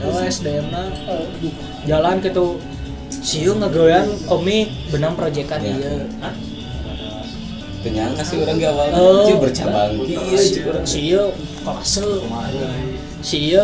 oh, 0.03 0.21
SDM 0.21 0.67
na 0.69 0.83
eh, 0.87 1.23
lebih 1.39 1.51
jalan 1.87 2.15
gitu 2.19 2.59
siu 3.09 3.51
ngegoyan 3.57 4.07
komik 4.29 4.69
benang 4.93 5.15
proyekan 5.17 5.59
Iya. 5.63 5.75
iya 5.75 5.93
ah 6.23 6.35
Penyangka 7.79 8.27
sih 8.27 8.43
orang 8.43 8.59
gak 8.59 8.75
awal. 8.75 8.91
Oh. 8.91 9.39
Bercabang. 9.39 10.03
kieu 10.03 10.35
ciu 10.35 10.67
orang 10.67 10.83
sieu 10.83 11.23
kolase. 11.63 12.03
Sieu 13.23 13.63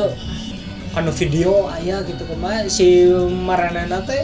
anu 0.96 1.12
video 1.12 1.68
aya 1.68 2.00
gitu 2.08 2.24
ke 2.24 2.36
mana 2.40 2.64
si 2.72 3.12
maranana 3.44 4.00
teh 4.08 4.24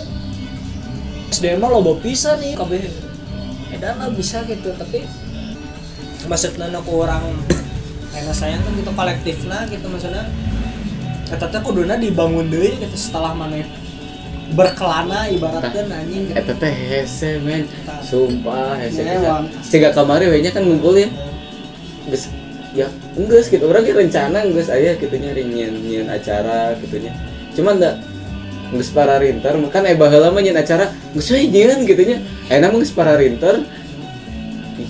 SDM 1.32 1.64
mah 1.64 1.72
loba 1.72 1.96
pisan 2.04 2.38
nih. 2.44 2.54
Kabeh 2.60 2.84
edan 3.72 3.96
lah 4.04 4.12
bisa 4.12 4.44
gitu 4.44 4.76
tapi 4.76 5.08
maksudnya 6.28 6.68
aku 6.76 7.08
orang 7.08 7.24
enak 8.20 8.36
sayang 8.36 8.60
kan 8.62 8.72
gitu 8.76 8.92
kolektif 8.92 9.38
lah 9.48 9.64
gitu 9.72 9.88
maksudnya. 9.88 10.28
Eta 11.32 11.48
teh 11.48 11.64
kuduna 11.64 11.96
dibangun 11.96 12.52
deui 12.52 12.76
gitu 12.76 12.92
setelah 13.00 13.32
mana 13.32 13.64
berkelana 14.52 15.32
ibaratkan 15.32 15.88
anjing 15.88 16.28
gitu. 16.28 16.36
Eta 16.36 16.54
teh 16.60 16.76
hese 16.76 17.40
men. 17.40 17.64
Sumpah 18.04 18.76
hese 18.76 19.08
Ya, 19.08 19.16
bisa 19.16 19.24
emang. 19.24 19.48
Sehingga 19.64 19.96
kemarin 19.96 20.28
we 20.28 20.44
nya 20.44 20.52
kan 20.52 20.68
ngumpul 20.68 21.00
ya 21.00 21.08
Geus 22.12 22.28
ya 22.76 22.92
enggeus 23.16 23.48
gitu. 23.48 23.64
Orang 23.64 23.88
rencana 23.88 24.44
enggeus 24.44 24.68
aya 24.68 25.00
gitu 25.00 25.16
nya 25.16 25.32
nyin 25.32 25.80
nyin 25.80 26.08
acara 26.12 26.76
gitu 26.84 27.00
nya. 27.00 27.16
Cuman 27.56 27.80
da 27.80 27.96
geus 28.72 28.90
para 28.96 29.20
rinter. 29.20 29.54
Kan 29.70 29.84
eh 29.86 29.96
baheula 30.00 30.32
mah 30.32 30.42
acara 30.42 30.90
geus 31.14 31.28
we 31.32 31.48
nyin 31.52 31.84
gitu 31.84 32.02
nya. 32.08 32.18
Ayeuna 32.48 32.72
mah 32.72 32.80
geus 32.80 32.96
para 32.96 33.20
rinter. 33.20 33.64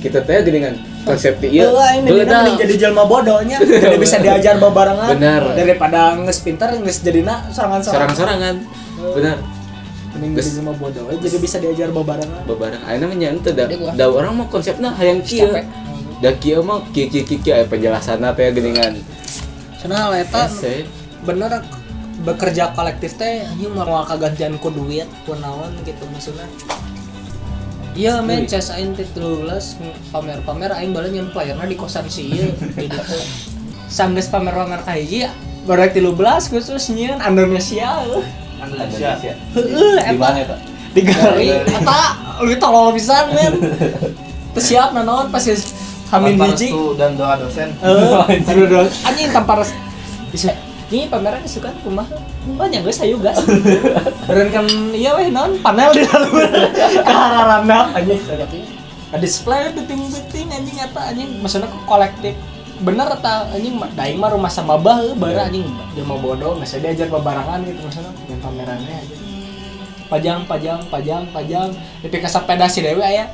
Kita 0.02 0.24
teh 0.24 0.42
geuningan 0.42 0.92
konsep 1.02 1.34
dina 1.42 1.70
mending 2.02 2.58
jadi 2.62 2.74
jelma 2.88 3.04
bodohnya 3.10 3.58
jadi 3.84 3.98
bisa 3.98 4.22
diajar 4.22 4.62
bebarengan 4.62 5.18
Benar. 5.18 5.42
daripada 5.58 6.14
nges 6.22 6.40
pinter 6.46 6.70
nges 6.78 7.02
jadina 7.02 7.50
sorangan-sorangan. 7.50 8.14
Sorang-sorangan 8.14 8.56
benar. 9.18 9.38
Mending 10.14 10.32
jadi 10.38 10.50
jelma 10.62 10.74
bodoh 10.78 11.06
jadi 11.10 11.38
bisa 11.42 11.58
diajar 11.58 11.90
bebarengan 11.90 12.42
bebareng 12.46 12.82
ayeuna 12.86 13.06
mah 13.10 13.18
nya 13.18 13.30
teu 13.42 13.54
da, 13.54 13.66
Gede 13.66 13.78
gua. 13.82 13.92
da 13.98 14.06
orang 14.10 14.34
mah 14.38 14.48
konsepna 14.54 14.94
hayang 14.94 15.22
kieu. 15.26 15.50
Capek. 15.50 15.66
da 16.22 16.30
kieu 16.38 16.62
mah 16.62 16.86
kieu 16.94 17.10
kieu 17.10 17.24
kieu 17.26 17.40
kieu 17.42 17.54
aya 17.58 17.66
penjelasanna 17.66 18.30
teh 18.38 18.54
geuningan 18.54 19.02
Cenah 19.82 20.14
eta 20.14 20.46
bener 21.26 21.66
bekerja 22.22 22.72
kolektif 22.78 23.18
teh 23.18 23.42
anjing 23.46 23.74
mau 23.74 24.06
kagantian 24.06 24.58
ku 24.62 24.70
duit 24.70 25.10
ku 25.26 25.34
naon 25.42 25.74
gitu 25.82 26.06
maksudnya. 26.14 26.46
Iya 27.92 28.24
men, 28.24 28.48
cas 28.48 28.72
aing 28.72 28.96
teh 28.96 29.04
13 29.04 30.14
pamer-pamer 30.16 30.72
aing 30.80 30.96
balen 30.96 31.12
nyen 31.12 31.28
playerna 31.34 31.68
di 31.68 31.76
kosan 31.76 32.08
si 32.08 32.30
ieu 32.30 32.54
di 32.78 32.88
ditu. 32.88 33.18
Sanggeus 33.92 34.32
pamer-pamer 34.32 34.86
ka 34.88 34.96
hiji 34.96 35.28
baru 35.68 35.90
13 35.90 36.52
khusus 36.54 36.94
nyeun 36.96 37.20
Indonesia. 37.20 38.00
Indonesia. 38.62 39.18
Heeh, 39.58 39.98
Di 40.08 40.18
mana 40.18 40.40
eta? 40.46 40.58
di 40.92 41.02
galeri 41.08 41.46
eta. 41.58 42.00
Lu 42.46 42.54
tolol 42.62 42.96
pisan 42.96 43.34
men. 43.36 43.54
Terus 44.56 44.66
siap 44.68 44.96
naon 44.96 45.28
pas 45.34 45.44
hamin 46.12 46.36
hiji. 46.36 46.70
restu 46.72 46.96
dan 47.00 47.16
doa 47.16 47.36
dosen. 47.40 47.72
Eh 47.82 47.88
aduh 48.48 48.68
aduh 48.68 48.88
anjing 49.08 49.32
tanpa 49.32 49.64
res 49.64 49.72
bisa 50.32 50.56
ini 50.92 51.08
pameran 51.08 51.40
suka 51.48 51.72
kumaha 51.88 52.20
banyak 52.60 52.84
guys 52.84 53.00
ayo 53.00 53.16
gas 53.24 53.40
beren 54.28 54.52
kan 54.52 54.68
iya 54.92 55.16
weh 55.16 55.32
non 55.32 55.56
panel 55.64 55.96
di 55.96 56.04
dalam. 56.04 56.32
Kehararana 57.08 57.96
anjing? 57.96 58.20
Ada 59.12 59.20
display 59.20 59.72
beting-beting 59.76 60.48
anjing 60.52 60.78
apa 60.84 61.12
anjing. 61.12 61.30
Maksudnya 61.40 61.72
kolektif. 61.88 62.36
Bener 62.82 63.08
ta 63.24 63.48
anjing 63.56 63.80
daing 63.96 64.20
mah 64.20 64.36
rumah 64.36 64.52
sama 64.52 64.76
bah 64.76 65.00
bara 65.16 65.48
anjing 65.48 65.68
dia 65.96 66.04
mau 66.04 66.20
bodoh 66.20 66.60
nggak 66.60 66.68
saya 66.68 66.92
diajar 66.92 67.08
babarangan 67.08 67.64
gitu 67.64 67.80
maksudnya 67.88 68.12
yang 68.28 68.42
pamerannya. 68.44 68.96
Aja 69.00 69.16
pajang 70.12 70.40
pajang 70.44 70.80
pajang 70.92 71.24
pajang. 71.32 71.70
Tapi 72.04 72.18
ke 72.20 72.28
sepeda 72.28 72.68
si 72.68 72.84
dewi 72.84 73.00
aya 73.00 73.32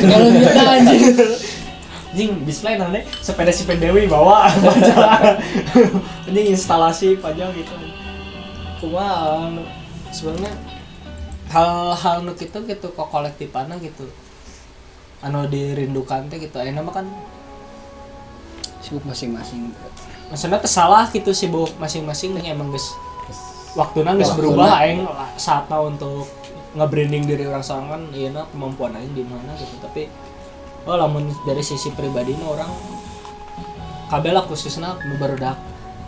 kalau 0.00 0.28
kita 0.32 0.62
anjing 0.64 1.02
anjing 2.10 2.42
display 2.42 2.74
nanti 2.74 3.06
sepeda 3.22 3.54
si 3.54 3.62
Dewi 3.66 4.10
bawa. 4.10 4.50
Pajang 4.50 4.98
anjing 6.26 6.46
instalasi 6.50 7.14
pajang 7.22 7.54
gitu. 7.54 7.74
Cuma 8.82 9.06
anu, 9.46 9.62
sebenarnya 10.10 10.52
hal-hal 11.50 12.26
nu 12.26 12.34
gitu 12.34 12.66
gitu 12.66 12.86
kok 12.90 13.08
kolektifana 13.10 13.78
gitu. 13.78 14.10
Anu 15.22 15.46
dirindukan 15.46 16.26
teh 16.26 16.42
gitu. 16.42 16.58
Enak 16.58 16.82
mah 16.82 16.94
kan 16.98 17.06
sibuk 18.80 19.04
masing-masing. 19.06 19.70
maksudnya 20.30 20.62
tersalah 20.62 21.10
gitu 21.10 21.34
sibuk 21.34 21.74
masing-masing 21.82 22.38
nih 22.38 22.54
emang 22.54 22.70
guys 22.70 22.94
waktunya 23.74 24.14
guys 24.14 24.30
berubah 24.38 24.78
aing 24.78 25.02
saatnya 25.34 25.78
untuk 25.82 26.26
nge-branding 26.78 27.26
diri 27.26 27.50
orang 27.50 27.66
sorangan 27.66 28.02
iya 28.14 28.30
nah 28.30 28.46
kemampuan 28.50 28.94
aing 28.94 29.10
di 29.14 29.26
mana 29.26 29.52
gitu. 29.58 29.74
Tapi 29.82 30.06
oh 30.88 30.96
lamun 30.96 31.28
dari 31.44 31.60
sisi 31.60 31.92
pribadi 31.92 32.32
nah, 32.36 32.56
orang 32.56 32.72
kabel 34.08 34.36
khususnya 34.48 34.96
nu 35.06 35.14
barudak 35.20 35.56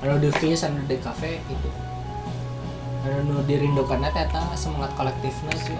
anu 0.03 0.19
di 0.19 0.31
Fis 0.35 0.65
anu 0.65 0.83
di 0.89 0.97
cafe 0.99 1.39
gitu 1.47 1.69
anu 3.07 3.43
dirindukannya 3.45 4.11
teta 4.11 4.43
semangat 4.57 4.91
kolektifnya 4.97 5.55
sih 5.61 5.77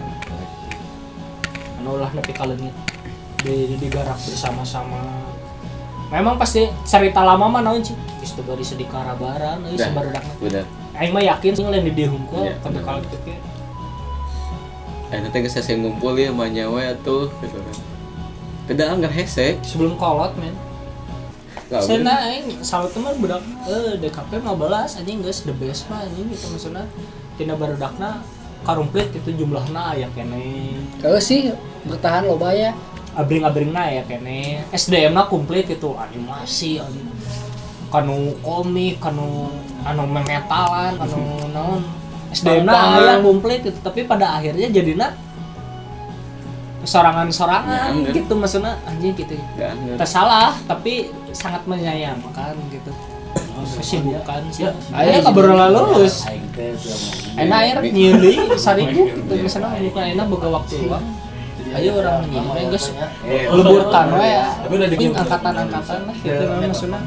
anu 1.81 1.99
ulah 1.99 2.11
nepi 2.15 2.33
ka 2.37 2.45
leungit 2.47 2.75
di 3.43 3.75
digarap 3.81 4.15
bersama-sama 4.23 5.03
memang 6.15 6.39
pasti 6.39 6.71
cerita 6.87 7.25
lama 7.27 7.49
mah 7.49 7.63
naon 7.65 7.83
sih 7.83 7.97
geus 8.23 8.39
teu 8.39 8.45
bari 8.47 8.63
sedih 8.63 8.87
karabaran 8.87 9.65
euy 9.67 9.75
Dah. 9.75 9.91
sabarudak 9.91 10.23
Udah. 10.39 10.65
aing 10.95 11.11
mah 11.11 11.25
yakin 11.25 11.53
sih 11.57 11.65
lain 11.67 11.89
di 11.89 11.93
dieu 11.97 12.13
hungkul 12.13 12.47
Iya. 12.47 12.55
kada 12.63 12.81
kolektifnya 12.85 13.39
Eh 15.13 15.21
nanti 15.21 15.45
saya 15.45 15.77
ngumpul 15.77 16.17
ya 16.17 16.33
mah 16.33 16.49
nyawa 16.49 16.97
atuh 16.97 17.29
gitu 17.45 17.61
kan. 17.61 17.77
Tidak 18.69 18.87
anggar 18.87 19.11
hese. 19.11 19.59
sebelum 19.67 19.99
kolot 19.99 20.33
men. 20.39 20.55
Gak 21.73 21.89
Sana 21.89 22.29
aing 22.29 22.61
salut 22.61 22.93
teman 22.93 23.17
budak 23.17 23.41
eh 23.65 23.97
DKP 23.97 24.45
15 24.45 25.01
anjing 25.01 25.19
geus 25.25 25.41
the 25.49 25.57
best 25.57 25.89
mah 25.89 26.05
anjing 26.05 26.29
gitu 26.29 26.53
maksudna 26.53 26.85
tina 27.41 27.57
barudakna 27.57 28.21
karumplit 28.63 29.09
itu 29.17 29.33
jumlahna 29.35 29.97
aya 29.97 30.07
kene. 30.13 30.77
Kalau 31.01 31.17
sih 31.17 31.51
bertahan 31.89 32.29
loba 32.29 32.53
ya. 32.53 32.77
Abring-abringna 33.17 33.89
aya 33.89 34.03
kene. 34.05 34.63
SDM 34.71 35.17
na 35.17 35.25
komplit 35.27 35.67
itu 35.73 35.97
animasi 35.97 36.79
anjing 36.79 37.09
kanu 37.93 38.33
komik 38.41 38.97
kanu 39.05 39.53
anu 39.85 40.03
memetalan 40.09 40.97
kanu 40.97 41.21
naon. 41.57 41.83
SDM 42.33 42.65
na 42.69 43.01
aya 43.01 43.15
komplit 43.21 43.65
itu 43.65 43.81
tapi 43.81 44.05
pada 44.05 44.41
akhirnya 44.41 44.69
jadinya 44.69 45.09
sorangan-sorangan 46.83 47.95
Ya, 48.03 48.11
gitu 48.11 48.33
maksudnya 48.35 48.79
anjing 48.85 49.15
gitu. 49.15 49.39
Gak 49.59 49.75
anggar. 49.75 49.97
tersalah 50.03 50.51
tapi 50.67 51.15
sangat 51.31 51.63
menyayangkan 51.67 52.59
gitu. 52.71 52.91
Kesibukan 53.63 54.43
sih. 54.51 54.67
Ayo, 54.67 54.75
ayo 54.91 55.19
kabur 55.23 55.55
lulus 55.55 56.27
Aing 56.27 56.43
teh 56.51 56.75
teu 56.75 56.91
mau. 56.91 57.43
enak 57.47 57.59
air 57.63 57.77
deui 57.79 58.35
saribu 58.59 59.07
gitu 59.07 59.33
misalnya 59.39 59.79
bukan 59.79 60.05
enak 60.19 60.27
boga 60.27 60.49
waktu 60.51 60.75
luang. 60.83 61.05
Ayo 61.73 61.91
orang 62.03 62.27
nyieu 62.27 62.69
guys. 62.69 62.91
Eh, 63.25 63.47
leburkan 63.49 64.07
we 64.19 64.31
Tapi 64.67 65.05
angkatan-angkatan 65.15 66.01
lah 66.11 66.17
gitu 66.19 66.43
kan 66.43 66.59
maksudnya. 66.67 67.01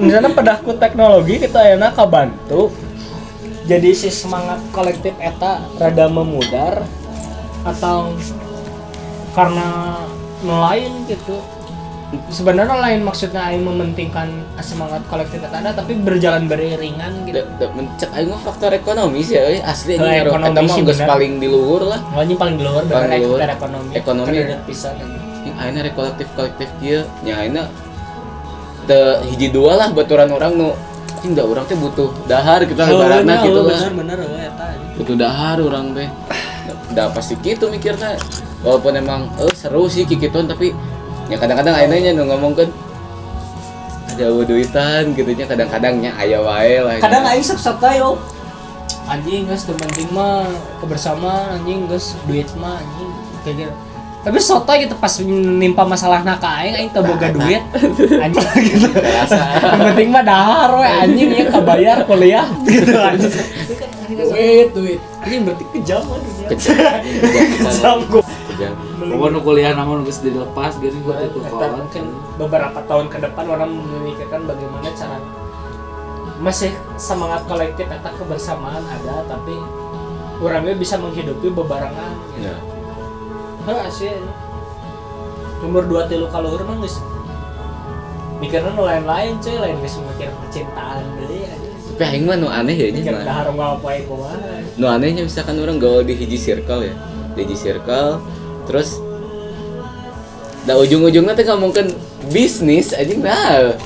Misalnya 0.00 0.30
pedahku 0.32 0.70
teknologi 0.80 1.36
kita 1.36 1.60
enak 1.76 1.92
kabantu 1.92 2.72
jadi 3.68 3.94
si 3.94 4.10
semangat 4.10 4.58
kolektif 4.74 5.14
eta 5.22 5.62
rada 5.78 6.10
memudar 6.10 6.82
atau 7.66 8.16
karena 9.36 9.68
nelayan 10.40 11.04
gitu 11.06 11.38
sebenarnya 12.26 12.74
lain 12.74 13.00
maksudnya 13.06 13.52
aing 13.52 13.62
mementingkan 13.62 14.26
semangat 14.58 14.98
kolektif 15.06 15.38
ada 15.46 15.70
tapi 15.70 15.94
berjalan 15.94 16.50
beriringan 16.50 17.22
gitu 17.22 17.46
mencek 17.76 18.10
aing 18.10 18.34
mah 18.34 18.40
faktor 18.42 18.74
ekonomi 18.74 19.22
sih 19.22 19.38
euy 19.38 19.62
asli 19.62 19.94
Oh, 19.94 20.02
anjing 20.02 20.26
ekonomi 20.26 20.50
eta 20.50 20.60
mah 20.66 20.74
sih 20.74 20.82
geus 20.82 20.98
bener. 20.98 21.08
paling 21.08 21.32
di 21.38 21.46
luhur 21.46 21.82
lah. 21.86 22.00
Makanya 22.10 22.34
paling 22.40 22.56
di 22.58 22.64
luar 22.66 22.82
Paling 22.88 23.10
di 23.10 23.16
ekspor 23.22 23.38
ekonomi 23.46 23.90
Ekonomi. 23.94 24.26
Keredet 24.26 24.60
pisan 24.66 24.94
Yang 24.98 25.56
akhirnya 25.60 25.80
rek 25.86 25.94
kolektif-kolektif 25.94 26.68
kieu 26.82 27.00
nya 27.22 27.32
akhirnya 27.38 27.64
te 28.90 28.98
hiji 29.30 29.48
dua 29.54 29.72
lah 29.78 29.88
baturan 29.94 30.28
orang 30.34 30.52
nu 30.58 30.68
anjing 31.20 31.36
da 31.36 31.44
urang 31.44 31.68
teh 31.68 31.76
butuh 31.76 32.10
dahar 32.24 32.64
kita 32.64 32.80
ibaratna 32.88 33.44
gitu 33.44 33.60
lah. 33.60 33.76
bener 33.76 33.92
bener 33.92 34.18
oh, 34.24 34.40
eta 34.40 34.66
butuh 34.96 35.16
dahar 35.20 35.56
orang 35.60 35.92
teh 35.92 36.08
udah 36.90 37.14
pasti 37.14 37.38
gitu 37.40 37.70
mikirnya. 37.70 38.18
Walaupun 38.60 38.92
emang 38.98 39.32
eh 39.40 39.54
seru 39.56 39.88
sih 39.88 40.04
kikituan 40.04 40.44
tapi 40.44 40.76
ya 41.32 41.40
kadang-kadang 41.40 41.72
akhirnya 41.72 42.12
nu 42.12 42.28
ngomong 42.28 42.52
kan. 42.54 42.68
Ada 44.10 44.28
duitan 44.44 45.16
gitu 45.16 45.32
nya 45.32 45.48
kadang-kadangnya 45.48 46.12
aya 46.18 46.44
wae 46.44 46.76
lah 46.82 47.00
kadang 47.00 47.24
aing 47.24 47.40
sep-sep 47.40 47.80
yo. 47.96 48.20
Anjing 49.08 49.48
guys 49.48 49.64
teman 49.64 49.80
penting 49.90 50.10
mah 50.12 50.44
kebersamaan 50.84 51.56
anjing 51.56 51.88
guys 51.88 52.14
duit 52.28 52.46
mah 52.60 52.76
anjing. 52.76 53.10
Kayak 53.40 53.56
gitu 53.64 53.72
tapi 54.20 54.36
soto 54.36 54.68
gitu 54.76 54.92
pas 55.00 55.16
nimpa 55.24 55.80
masalah 55.88 56.20
nak 56.20 56.44
aing 56.44 56.76
aing 56.76 56.90
teu 56.92 57.00
boga 57.00 57.32
duit. 57.32 57.64
Anjing 58.24 58.64
gitu. 58.68 58.88
Yang 58.92 59.80
penting 59.80 60.08
mah 60.12 60.20
dahar 60.20 60.76
we 60.76 60.84
anjing 60.84 61.30
ya 61.32 61.44
kebayar 61.48 61.98
kuliah. 62.04 62.46
Gitu 62.68 62.92
anjing. 62.92 63.32
Duit 64.12 64.68
duit. 64.76 65.00
Anjing 65.24 65.40
berarti 65.48 65.64
kejam 65.72 66.04
anjing. 66.04 66.46
Kejam. 66.52 67.00
Kejam 67.64 67.98
gua 68.12 68.24
Pokoknya 69.00 69.32
nu 69.32 69.40
kuliah 69.40 69.72
namun 69.72 70.04
geus 70.04 70.20
dilepas 70.20 70.76
gini 70.76 71.00
gua 71.00 71.16
itu 71.24 71.40
Eta 71.40 71.56
kawan. 71.56 71.88
kan 71.88 72.04
beberapa 72.36 72.78
tahun 72.84 73.08
ke 73.08 73.24
depan 73.24 73.44
orang 73.48 73.72
memikirkan 73.72 74.44
bagaimana 74.44 74.92
cara 74.92 75.16
masih 76.36 76.76
semangat 77.00 77.48
kolektif 77.48 77.88
eta 77.88 78.12
kebersamaan 78.12 78.84
ada 78.84 79.24
tapi 79.24 79.56
orangnya 80.44 80.76
bisa 80.76 81.00
menghidupi 81.00 81.48
bebarengan 81.48 82.12
gitu. 82.36 82.79
Heuh, 83.70 83.86
sih? 83.86 84.10
Umur 85.62 85.86
dua 85.86 86.10
tilu 86.10 86.26
kaluhur 86.26 86.66
mah 86.66 86.74
geus 86.82 86.98
mikirnya 88.42 88.74
nu 88.74 88.82
lain-lain 88.82 89.38
cuy 89.38 89.62
lain 89.62 89.78
geus 89.78 90.02
mikir 90.02 90.26
percintaan 90.42 91.06
deui 91.22 91.46
anjing. 91.46 91.74
Tapi 91.94 92.02
aing 92.02 92.24
mah 92.26 92.36
nu 92.40 92.48
aneh 92.50 92.74
ya 92.74 92.88
nya 92.90 92.98
mikir 92.98 93.14
mah. 93.14 93.24
dahar 93.30 93.46
ngapain 93.54 94.02
kumaha? 94.10 94.36
Nu 94.74 94.90
anehnya 94.90 95.22
misalkan 95.22 95.54
orang 95.62 95.78
gaul 95.78 96.02
di 96.02 96.18
hiji 96.18 96.34
circle 96.34 96.82
ya 96.82 96.94
di 97.38 97.46
hiji 97.46 97.54
circle 97.54 98.18
terus 98.66 98.98
da 100.66 100.74
ujung-ujungnya 100.74 101.38
teh 101.38 101.46
ngomongkeun 101.46 101.94
bisnis 102.34 102.90
anjing 102.90 103.22
nah 103.22 103.78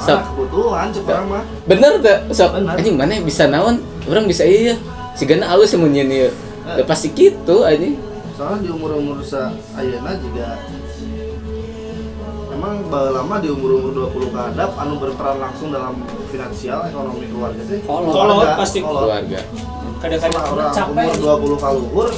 sok. 0.00 0.16
Ah, 0.16 0.24
kebutuhan 0.32 0.88
cek 0.88 1.04
orang 1.04 1.26
mah. 1.28 1.44
Bener 1.68 1.92
tuh 2.00 2.18
sok. 2.32 2.64
Anjing 2.64 2.96
mana 2.96 3.20
bisa 3.20 3.44
naon? 3.44 3.84
Orang 4.08 4.24
bisa 4.24 4.46
iya 4.48 4.72
si 5.18 5.28
gana 5.28 5.52
alus 5.52 5.76
menyen 5.76 6.08
ieu 6.08 6.30
Eh. 6.66 6.82
Ya 6.82 6.84
pasti 6.84 7.14
gitu 7.14 7.62
anjing 7.62 7.94
soalnya 8.36 8.68
di 8.68 8.68
umur 8.68 9.00
umur 9.00 9.18
sa 9.24 9.48
ayeuna 9.80 10.12
juga 10.20 10.60
emang 12.52 12.84
lama 12.92 13.36
di 13.40 13.48
umur 13.48 13.80
umur 13.80 14.12
20 14.12 14.32
ke 14.32 14.38
hadap 14.38 14.70
anu 14.76 14.94
berperan 15.00 15.36
langsung 15.40 15.72
dalam 15.72 16.04
finansial 16.28 16.84
ekonomi 16.88 17.28
keluarga 17.32 17.62
teh. 17.64 17.80
Kolot. 17.84 18.12
keluarga, 18.12 18.56
pasti. 18.60 18.78
keluarga. 18.84 19.40
Kadang-kadang 19.96 20.44
orang 20.52 20.72
capek. 20.72 21.04
umur 21.16 21.56
20 21.56 21.62
ka 21.64 21.68
luhur 21.72 22.08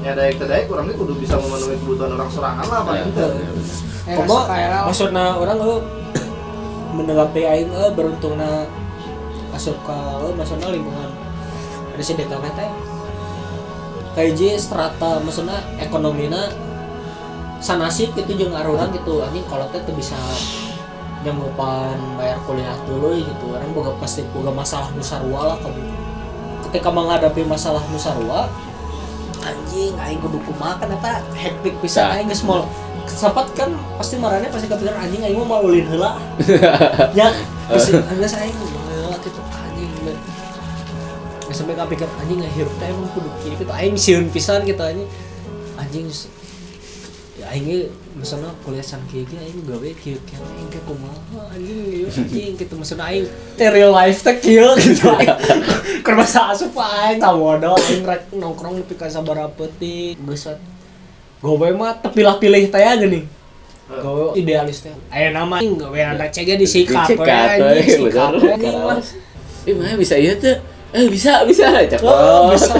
ya 0.00 0.12
daek 0.18 0.34
teh 0.40 0.46
daek 0.50 0.64
urang 0.66 0.86
teh 0.90 0.96
kudu 0.98 1.12
bisa 1.18 1.34
memenuhi 1.38 1.76
kebutuhan 1.78 2.10
orang 2.18 2.30
sorangan 2.30 2.66
lah 2.66 2.80
paling 2.82 3.06
Ya, 4.10 4.16
Eh, 4.16 4.16
rasa 4.16 4.42
kayak 4.48 4.80
maksudnya 4.90 5.24
orang 5.38 5.58
lo 5.60 5.76
menanggapi 6.98 7.46
aing 7.46 7.70
eh 7.70 7.90
beruntungna 7.94 8.66
masuk 9.54 9.76
ke 9.86 9.94
eh, 9.94 10.32
maksudnya 10.34 10.72
lingkungan. 10.72 11.10
Ada 11.94 12.02
si 12.02 12.12
teh 12.18 12.26
kayak 14.16 14.32
J 14.36 14.40
strata 14.58 15.22
maksudnya 15.22 15.58
ekonomina 15.78 16.50
sanasip 17.60 18.16
gitu 18.16 18.34
jeung 18.34 18.54
aruran 18.56 18.90
gitu. 18.90 19.20
Anjing 19.22 19.44
kalau 19.46 19.68
teh 19.70 19.80
tuh 19.84 19.94
bisa 19.94 20.16
nyambupan 21.20 21.96
bayar 22.16 22.40
kuliah 22.48 22.74
dulu 22.88 23.14
gitu. 23.20 23.44
Orang 23.52 23.70
boga 23.76 23.92
pasti 24.00 24.24
boga 24.32 24.50
masalah 24.50 24.88
nusarua 24.96 25.54
lah 25.54 25.58
kamu. 25.60 25.82
Ketika 26.70 26.88
menghadapi 26.90 27.42
masalah 27.44 27.84
nusarua 27.92 28.48
anjing 29.40 29.96
aing 29.96 30.20
kudu 30.20 30.38
kumaha 30.44 30.76
kan 30.80 30.92
eta? 30.92 31.24
Hektik 31.32 31.74
pisan 31.80 32.08
Tah. 32.08 32.16
aing 32.18 32.28
geus 32.28 32.44
mau 32.44 32.68
sempat 33.10 33.50
kan 33.58 33.72
pasti 33.98 34.20
marahnya 34.20 34.52
pasti 34.52 34.70
kepikiran 34.70 35.00
anjing 35.08 35.22
aing 35.24 35.38
mau 35.40 35.60
ulin 35.64 35.86
heula. 35.88 36.16
Ya 37.18 37.32
Terus 37.70 38.02
anda 38.02 38.26
sampai 41.60 41.76
kapikir 41.76 42.08
anjing 42.16 42.40
hirup 42.56 42.72
teh 42.80 42.88
emang 42.88 43.12
kudu 43.12 43.28
kieu 43.44 43.52
gitu 43.52 43.72
aing 43.76 43.96
sieun 44.00 44.26
pisan 44.32 44.64
gitu 44.64 44.80
anjing. 44.80 45.04
Anjing 45.76 46.08
ya 47.36 47.46
aing 47.52 47.92
misalnya 48.16 48.48
kuliah 48.64 48.80
san 48.80 49.04
kieu 49.12 49.28
ge 49.28 49.36
aing 49.36 49.60
gawe 49.68 49.90
kieu 50.00 50.16
kieu 50.24 50.40
aing 50.40 50.68
ke 50.72 50.80
kumaha 50.88 51.52
anjing 51.52 51.78
ieu 51.92 52.08
anjing 52.08 52.56
gitu. 52.56 52.72
Maksudnya 52.80 53.12
aing 53.12 53.28
teh 53.60 53.68
real 53.68 53.92
life 53.92 54.24
teh 54.24 54.40
kieu 54.40 54.72
gitu. 54.80 55.12
Keur 56.04 56.16
bahasa 56.16 56.48
asup 56.48 56.72
aing 56.72 57.20
tawodo 57.20 57.76
aing 57.76 58.08
rek 58.08 58.32
nongkrong 58.32 58.80
nepi 58.80 58.96
ka 58.96 59.12
sabaraha 59.12 59.52
peuting 59.52 60.16
geus 60.16 60.48
gawe 61.44 61.68
mah 61.76 62.00
teu 62.00 62.08
pilah-pilih 62.12 62.72
teh 62.72 62.80
geuning 62.80 63.24
gawe 63.90 64.36
idealis 64.38 64.84
teh 64.84 64.94
aya 65.12 65.32
nama 65.32 65.60
gawe 65.60 65.98
anda 66.16 66.28
cege 66.32 66.56
disikat 66.56 67.16
we 67.16 67.28
anjing 67.28 68.08
sikat 68.08 68.32
we, 68.38 68.48
anjing 68.48 69.76
mah 69.76 69.96
bisa 69.96 70.16
iya 70.16 70.36
tuh? 70.40 70.56
Eh, 70.90 71.06
bisa, 71.06 71.46
bisa. 71.46 71.70
Cakep. 71.86 72.02
Oh, 72.02 72.50
bisa. 72.50 72.74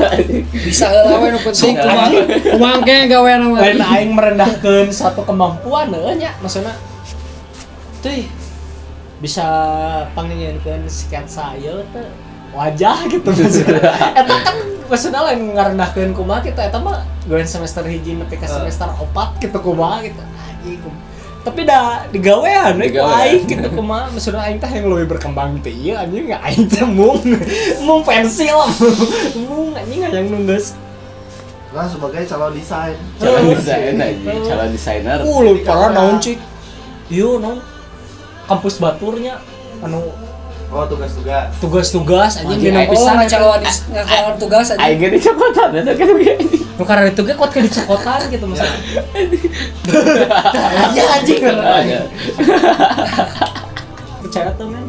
bisa 0.51 0.87
we 1.23 1.29
nu 1.31 1.39
penting 1.39 1.75
kumaha 1.79 2.09
kumaha 2.43 2.77
ge 2.83 2.97
gawean 3.07 3.41
mah 3.55 3.63
lain 3.63 3.79
aing 3.81 4.13
merendahkan 4.19 4.91
satu 4.91 5.23
kemampuan 5.23 5.95
nya 6.19 6.35
maksudna 6.43 6.75
teuy 8.03 8.27
bisa 9.23 9.47
panggilkeun 10.17 10.89
sketsa 10.91 11.55
ieu 11.61 11.85
teh 11.95 12.09
wajah 12.51 13.07
gitu 13.07 13.31
maksudnya 13.31 13.79
eta 14.21 14.35
kan 14.43 14.57
maksudnya 14.91 15.21
lain 15.31 15.55
ngarendahkeun 15.55 16.11
kumaha 16.17 16.43
kita 16.43 16.67
eta 16.67 16.83
mah 16.83 17.07
gawean 17.31 17.47
semester 17.47 17.87
hiji 17.87 18.19
nepi 18.19 18.35
ka 18.35 18.51
semester 18.51 18.91
opat 18.99 19.39
gitu 19.39 19.59
kumaha 19.63 20.03
gitu 20.03 20.19
anjing 20.19 20.83
kumaha. 20.83 21.09
Tapi 21.41 21.65
dah 21.65 22.05
digawean 22.13 22.77
we 22.77 22.93
ku 22.93 23.01
Digawean. 23.01 23.21
aing 23.25 23.45
gitu 23.49 23.69
kumaha 23.73 24.13
maksudnya 24.13 24.45
aing 24.45 24.61
teh 24.61 24.69
yang 24.69 24.93
lebih 24.93 25.17
berkembang 25.17 25.57
teh 25.65 25.73
ieu 25.73 25.97
anjing 25.97 26.29
nggak 26.29 26.43
aing 26.45 26.67
teh 26.69 26.85
mung 26.85 27.17
mung 27.81 28.05
pensil 28.05 28.61
mung 29.49 29.73
anjing 29.73 30.05
yang 30.05 30.29
nunggus 30.29 30.77
Nah, 31.71 31.87
sebagai 31.87 32.27
calon 32.27 32.51
desain. 32.51 32.99
Calon 33.23 33.55
desain 33.55 33.95
aja, 33.95 34.33
calon 34.43 34.75
desainer. 34.75 35.23
Uh, 35.23 35.39
lu 35.39 35.63
parah 35.63 35.95
naon 35.95 36.19
cik. 36.19 36.35
Iya, 37.07 37.39
naon. 37.39 37.63
Kampus 38.51 38.83
Baturnya 38.83 39.39
anu 39.79 40.03
Oh, 40.71 40.87
tugas-tugas. 40.87 41.51
tugas-tugas 41.59 42.33
aja 42.39 42.47
aing- 42.47 42.87
pisan 42.95 43.11
oh 43.11 43.15
ngacalon 43.19 44.37
tugas 44.39 44.67
aja 44.71 44.79
Aing 44.79 45.03
gini 45.03 45.19
cokotan, 45.19 45.75
ada 45.75 45.93
kan 45.99 46.07
begini. 46.15 46.47
Nu 46.79 46.87
karena 46.87 47.11
itu 47.11 47.21
ge 47.27 47.35
kuat 47.35 47.51
ke 47.51 47.61
dicokotan 47.67 48.31
gitu 48.31 48.45
maksudnya. 48.47 48.79
Aja 50.79 51.03
anjing. 51.19 51.43
Ada. 51.43 52.01
Percaya 54.23 54.51
tuh 54.55 54.67
men. 54.71 54.87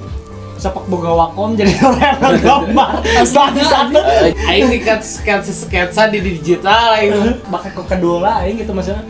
Sepak 0.61 0.85
boga 0.85 1.09
wakom 1.17 1.57
jadi 1.57 1.73
orang 1.81 2.37
gambar. 2.37 3.01
Satu 3.25 3.99
Aing 4.45 4.69
di 4.69 4.79
sketsa 4.85 5.49
sketsa 5.49 6.13
di 6.13 6.21
digital 6.21 7.01
aing. 7.01 7.41
pakai 7.49 7.73
ke 7.73 7.83
kedua 7.89 8.45
aing 8.45 8.61
gitu 8.61 8.69
maksudnya. 8.71 9.01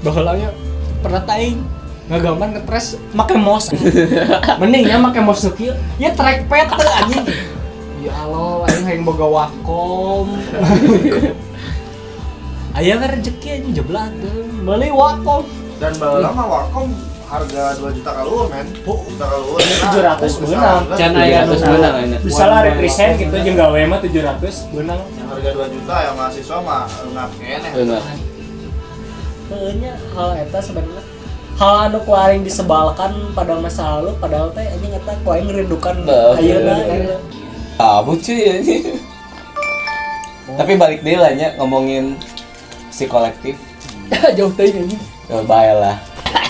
Baheulanya 0.00 0.54
pernah 1.02 1.26
aing 1.34 1.58
ngagambar 2.10 2.48
ngetres 2.58 2.98
make 3.14 3.34
mouse. 3.38 3.70
Mendingnya 4.58 4.98
make 4.98 5.22
mouse 5.22 5.46
kieu. 5.54 5.72
Ya 6.02 6.10
trackpad 6.10 6.74
teh 6.74 6.90
anjing. 7.06 7.24
Ya 8.02 8.12
Allah, 8.26 8.66
aing 8.66 8.84
hayang 8.84 9.04
boga 9.06 9.26
wakom. 9.30 10.34
Aya 12.74 12.98
kan 12.98 13.08
rezeki 13.14 13.48
anjing 13.62 13.72
jeblat 13.78 14.10
tuh. 14.18 14.50
Meuli 14.66 14.90
wakom. 14.90 15.46
Dan 15.80 15.96
baheula 15.96 16.28
mah 16.36 16.44
Wacom 16.44 16.92
harga 17.30 17.78
2 17.78 17.96
juta 17.96 18.10
kalur, 18.10 18.52
men. 18.52 18.68
Juta 18.84 19.26
kalur. 19.32 19.56
700 19.56 20.42
beunang. 20.44 20.82
Can 20.92 21.12
aya 21.16 21.46
Terus 21.48 21.62
nu 21.64 21.72
menang 21.78 21.96
enak. 22.04 22.20
Bisa 22.20 22.44
lah 22.50 22.60
represent 22.66 23.16
gitu 23.16 23.32
jeung 23.32 23.56
gawe 23.56 23.80
mah 23.88 23.98
700 24.04 24.74
beunang. 24.76 25.00
Yang 25.16 25.28
harga 25.32 25.50
2 25.56 25.74
juta 25.78 25.94
ya 26.04 26.10
mahasiswa 26.12 26.58
mah 26.60 26.84
enggak 26.84 27.28
keneh. 27.38 27.72
Benar. 27.72 28.02
Heuh 29.50 29.72
nya 29.82 29.92
hal 30.14 30.30
eta 30.36 30.58
sebenarnya 30.62 30.99
hal 31.60 31.74
anu 31.86 32.00
ku 32.00 32.16
aing 32.16 32.40
disebalkan 32.40 33.12
pada 33.36 33.52
masa 33.60 34.00
lalu 34.00 34.16
padahal 34.16 34.48
teh 34.50 34.64
anjing 34.64 34.96
eta 34.96 35.12
ku 35.20 35.28
aing 35.28 35.44
ngerindukan 35.44 35.94
Nah, 36.08 36.32
ayeuna 36.34 36.74
bener. 36.80 36.88
gitu. 36.88 37.16
Kamu 37.76 38.12
cuy 38.16 38.40
ini. 38.40 38.76
Tapi 40.50 40.72
balik 40.76 41.00
deh 41.04 41.16
lah 41.16 41.32
nya 41.36 41.52
ngomongin 41.60 42.16
si 42.88 43.04
kolektif. 43.04 43.60
Jauh 44.36 44.52
teuing 44.56 44.88
anjing. 44.88 45.00
Ya 45.28 45.44
bae 45.44 45.72
lah. 45.76 45.96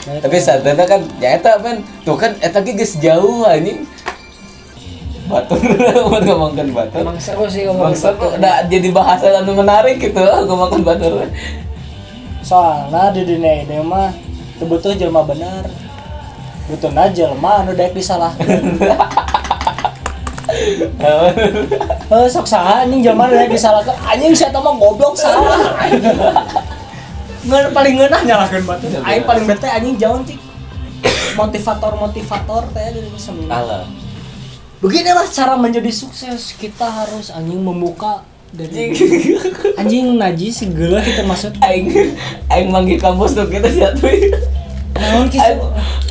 Tapi 0.01 0.37
sadana 0.41 0.87
kan 0.87 1.03
ya 1.19 1.37
eta 1.37 1.59
kan 1.59 1.77
tuh 2.07 2.17
kan 2.17 2.33
eta 2.39 2.63
ge 2.63 2.73
geus 2.73 2.95
jauh 2.97 3.43
anjing. 3.45 3.83
Batur 5.27 5.59
buat 6.11 6.23
ngomongkan 6.23 6.71
batur. 6.71 7.03
emang 7.03 7.19
seru 7.19 7.47
sih 7.47 7.63
ngomong 7.67 7.95
Bangsa 7.95 8.11
tuh 8.15 8.35
udah 8.35 8.67
jadi 8.67 8.89
bahasa 8.91 9.31
anu 9.43 9.55
menarik 9.55 9.99
gitu 9.99 10.19
ngomongkan 10.47 10.83
batur. 10.83 11.27
Soalnya 12.43 13.11
di 13.11 13.23
dunia 13.27 13.63
ini 13.63 13.79
mah 13.85 14.11
butuh 14.65 14.93
jelema 14.97 15.25
bener. 15.25 15.65
Butuhna 16.69 17.09
jelema 17.13 17.65
anu 17.65 17.73
daek 17.77 17.97
disalahkeun. 17.97 18.65
Eh 22.11 22.27
sok 22.27 22.45
saha 22.45 22.85
anjing 22.85 23.01
jelema 23.01 23.31
anu 23.31 23.41
daek 23.41 23.55
disalahkeun. 23.55 23.97
Anjing 24.05 24.33
saya 24.37 24.57
mah 24.57 24.75
goblok 24.77 25.17
salah. 25.17 25.77
Ngan 27.41 27.73
paling 27.73 27.95
ngeunah 27.97 28.23
nyalahkeun 28.27 28.65
batu. 28.69 28.87
Aing 29.01 29.25
paling 29.25 29.45
bete 29.49 29.69
anjing 29.69 29.97
jauh 29.97 30.21
cik. 30.27 30.41
Motivator-motivator 31.39 32.63
teh 32.77 32.87
dari 32.93 33.11
seminar. 33.17 33.89
Beginilah 34.81 35.29
cara 35.33 35.57
menjadi 35.57 35.89
sukses. 35.89 36.53
Kita 36.57 36.89
harus 36.89 37.33
anjing 37.33 37.61
membuka 37.61 38.25
dari 38.51 38.91
anjing 39.79 40.19
najis 40.19 40.67
segala 40.67 40.99
kita 40.99 41.23
maksud 41.23 41.55
Aing 41.63 41.87
aing 42.51 42.69
manggil 42.75 42.99
kampus 42.99 43.39
tuh 43.39 43.47
kita 43.47 43.71
siap 43.71 43.95
tuh. 43.95 44.11
naon 44.99 45.27
Aing 45.27 45.31
kisah 45.31 45.55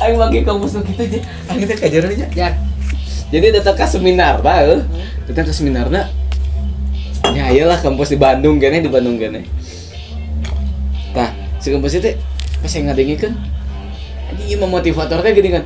aing 0.00 0.16
manggil 0.16 0.42
kampus 0.42 0.80
tuh 0.80 0.82
kita 0.84 1.04
aja. 1.04 1.20
Aing 1.52 1.60
kita 1.68 1.74
kajaran 1.76 2.10
aja. 2.16 2.26
ya 2.32 2.50
Jadi 3.30 3.46
datang 3.54 3.78
ke 3.78 3.86
seminar 3.86 4.42
lah, 4.42 4.58
eh. 4.66 4.82
datang 5.30 5.46
ke 5.46 5.54
seminar 5.54 5.86
nak. 5.86 6.10
Ya 7.30 7.52
iyalah 7.52 7.78
kampus 7.78 8.10
di 8.10 8.18
Bandung 8.18 8.58
gini 8.58 8.82
di 8.82 8.90
Bandung 8.90 9.20
gini. 9.20 9.46
Nah, 11.14 11.30
si 11.62 11.70
kampus 11.70 12.00
itu 12.00 12.18
pas 12.58 12.72
yang 12.74 12.90
ngadengi 12.90 13.16
kan, 13.20 13.32
ini 14.34 14.58
memotivatornya 14.58 15.30
gini 15.30 15.50
kan. 15.54 15.64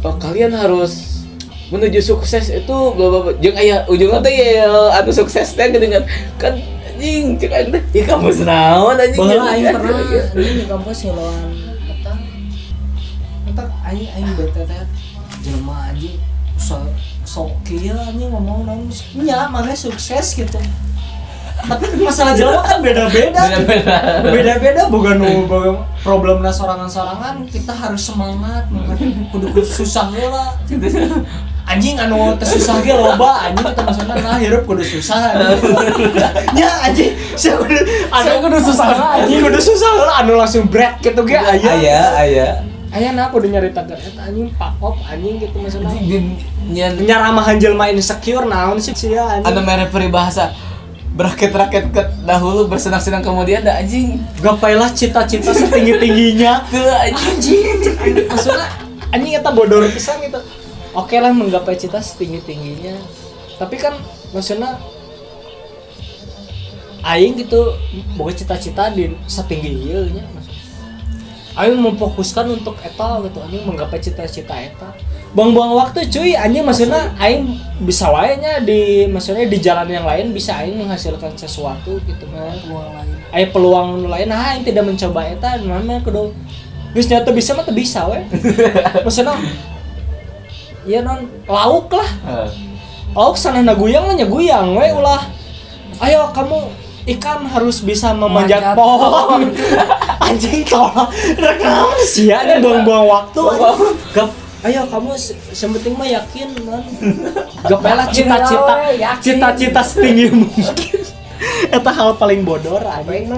Oh 0.00 0.16
kalian 0.16 0.54
harus 0.56 1.17
menuju 1.68 2.00
sukses 2.00 2.48
itu 2.48 2.76
bla 2.96 3.06
bla 3.12 3.18
bla. 3.28 3.32
Jeung 3.38 3.56
aya 3.56 3.84
ujungnya 3.88 4.24
teh 4.24 4.32
ya 4.32 4.68
anu 4.98 5.12
sukses 5.12 5.52
teh 5.52 5.66
gini 5.68 5.86
kan. 5.92 6.04
Kan 6.40 6.54
anjing 6.98 7.38
cek 7.38 7.52
aing 7.54 7.70
teh, 7.70 7.82
"Ih 7.94 8.04
kampus 8.04 8.42
naon 8.42 8.98
anjing?" 8.98 9.22
bahwa 9.22 9.46
aing 9.54 9.64
Gitu. 9.70 9.76
pernah 9.78 9.98
anjing 10.02 10.56
di 10.58 10.66
kampus 10.66 10.98
ngeluan 11.06 11.46
eta 11.86 12.12
eta 13.46 13.64
aing 13.86 14.10
aing 14.18 14.30
bete 14.34 14.62
teh 14.66 14.82
jelema 15.46 15.94
anjing 15.94 16.18
so 16.58 16.82
sok 17.22 17.54
kieu 17.62 17.94
anjing 17.94 18.34
ngomong 18.34 18.66
naon 18.66 18.90
nya 19.22 19.46
mana 19.46 19.78
sukses 19.78 20.34
gitu 20.34 20.58
tapi 21.66 22.06
masalah 22.06 22.32
jelema 22.38 22.62
kan 22.62 22.78
beda-beda. 22.78 23.42
Beda-beda. 24.22 24.82
Bukan 24.86 25.14
nu 25.18 25.44
boga 25.50 25.82
problemna 26.06 26.54
sorangan-sorangan 26.54 27.42
kita 27.50 27.74
harus 27.74 28.06
semangat 28.06 28.70
kudu 28.70 29.50
kudu 29.50 29.64
susah 29.66 30.08
heula 30.14 30.54
anjing 31.68 32.00
anu 32.00 32.32
teu 32.40 32.48
susah 32.48 32.80
ge 32.80 32.96
loba 32.96 33.44
anjing 33.50 33.60
kita 33.60 33.82
maksudna 33.84 34.14
nah 34.22 34.38
hirup 34.40 34.62
kudu 34.64 34.84
susah. 34.86 35.36
Nya 36.56 36.70
anjing 36.88 37.12
saya 37.34 37.58
kudu 37.60 37.76
anu 38.08 38.30
kudu 38.46 38.58
susah 38.62 38.86
anjing. 39.18 39.42
kudu 39.42 39.58
susah 39.60 39.90
heula 39.98 40.14
anu 40.24 40.32
langsung 40.38 40.64
break 40.70 41.02
gitu 41.02 41.20
ge 41.26 41.36
aya. 41.36 41.70
Aya, 41.74 42.00
aya. 42.16 42.48
aya 42.88 43.12
nah 43.12 43.28
kudu 43.28 43.52
nyari 43.52 43.76
tagar 43.76 44.00
eta 44.00 44.32
anjing 44.32 44.48
pakop 44.56 44.96
anjing 45.04 45.42
gitu 45.42 45.60
maksudna 45.60 45.92
Nyan 46.68 47.00
nyaramahan 47.00 47.56
jelema 47.56 47.88
insecure 47.92 48.44
naon 48.48 48.80
sih 48.80 48.96
sia 48.96 49.40
ada 49.40 49.44
anjing 49.44 49.64
merek 49.64 49.92
peribahasa 49.92 50.56
berakit-rakit 51.14 51.94
ke 51.94 52.02
dahulu 52.26 52.68
bersenang-senang 52.68 53.24
kemudian 53.24 53.64
ada 53.64 53.80
anjing. 53.80 54.20
Gapailah 54.42 54.92
cita-cita 54.92 55.54
setinggi-tingginya. 55.54 56.64
Ke 56.72 56.82
anjing. 57.08 57.80
Maksudnya 58.28 58.68
anjing 59.14 59.32
eta 59.38 59.50
bodor 59.54 59.86
pisan 59.88 60.20
gitu. 60.20 60.40
Oke 60.96 61.20
lah 61.20 61.30
menggapai 61.30 61.78
cita 61.78 62.02
setinggi 62.02 62.42
tingginya 62.42 62.96
tapi 63.58 63.74
kan 63.76 63.98
maksudnya 64.30 64.78
aing 67.02 67.34
gitu 67.42 67.74
boga 68.14 68.32
cita-cita 68.38 68.94
di 68.94 69.10
setinggi 69.26 69.70
ieu 69.90 70.06
nya 70.14 70.24
maksudnya. 70.30 70.62
aing 71.58 71.78
memfokuskan 71.82 72.46
untuk 72.54 72.78
eta 72.86 73.18
gitu 73.26 73.38
anjing 73.42 73.66
menggapai 73.66 73.98
cita-cita 73.98 74.54
eta 74.54 74.90
buang-buang 75.38 75.78
waktu 75.78 76.10
cuy. 76.10 76.34
Anjing 76.34 76.66
maksudnya 76.66 77.14
aing 77.22 77.46
bisa 77.86 78.10
wae 78.10 78.34
nya 78.42 78.58
di 78.58 79.06
maksudnya 79.06 79.46
di 79.46 79.58
jalan 79.62 79.86
yang 79.86 80.02
lain 80.02 80.34
bisa 80.34 80.58
aing 80.58 80.74
menghasilkan 80.74 81.30
sesuatu 81.38 82.02
gitu 82.02 82.26
kan 82.34 82.58
peluang 82.66 82.90
lain. 82.90 83.14
Aing 83.30 83.50
peluang 83.54 83.88
lain 84.10 84.26
nah 84.26 84.50
aing 84.50 84.66
tidak 84.66 84.82
mencoba 84.82 85.30
eta 85.30 85.62
namanya 85.62 86.02
kudu. 86.02 86.34
Geus 86.90 87.06
nyata 87.06 87.30
bisa 87.30 87.54
mah 87.54 87.62
teu 87.62 87.70
bisa 87.70 88.10
we. 88.10 88.18
Maksudna 89.06 89.38
iya 90.82 91.06
non 91.06 91.30
lauk 91.46 91.94
lah. 91.94 92.10
Lauk 93.14 93.38
sana 93.38 93.62
naguyang 93.62 94.10
lah 94.10 94.18
nyaguyang 94.18 94.74
we 94.74 94.90
ulah. 94.90 95.22
Ayo 96.02 96.34
kamu 96.34 96.66
ikan 97.14 97.46
harus 97.46 97.86
bisa 97.86 98.10
memanjat 98.10 98.74
Manjat 98.74 98.74
pohon. 98.74 99.54
anjing 100.28 100.60
tolong 100.66 101.08
rek 101.40 101.58
naon 101.64 101.98
sih 102.04 102.28
ya 102.28 102.42
buang-buang 102.60 103.06
waktu. 103.08 103.42
Gap, 104.12 104.30
ayo 104.58 104.90
kamu 104.90 105.14
se- 105.14 105.38
sementing 105.54 105.94
mah 105.94 106.08
yakin 106.08 106.50
non 106.66 106.82
gapela 107.62 108.10
cita-cita. 108.14 108.74
Cita-cita 109.22 109.80
setinggi 109.86 110.26
mungkin. 110.38 110.98
Eta 111.70 111.90
hal 111.94 112.18
paling 112.18 112.42
bodor 112.42 112.82
anjing. 112.82 113.30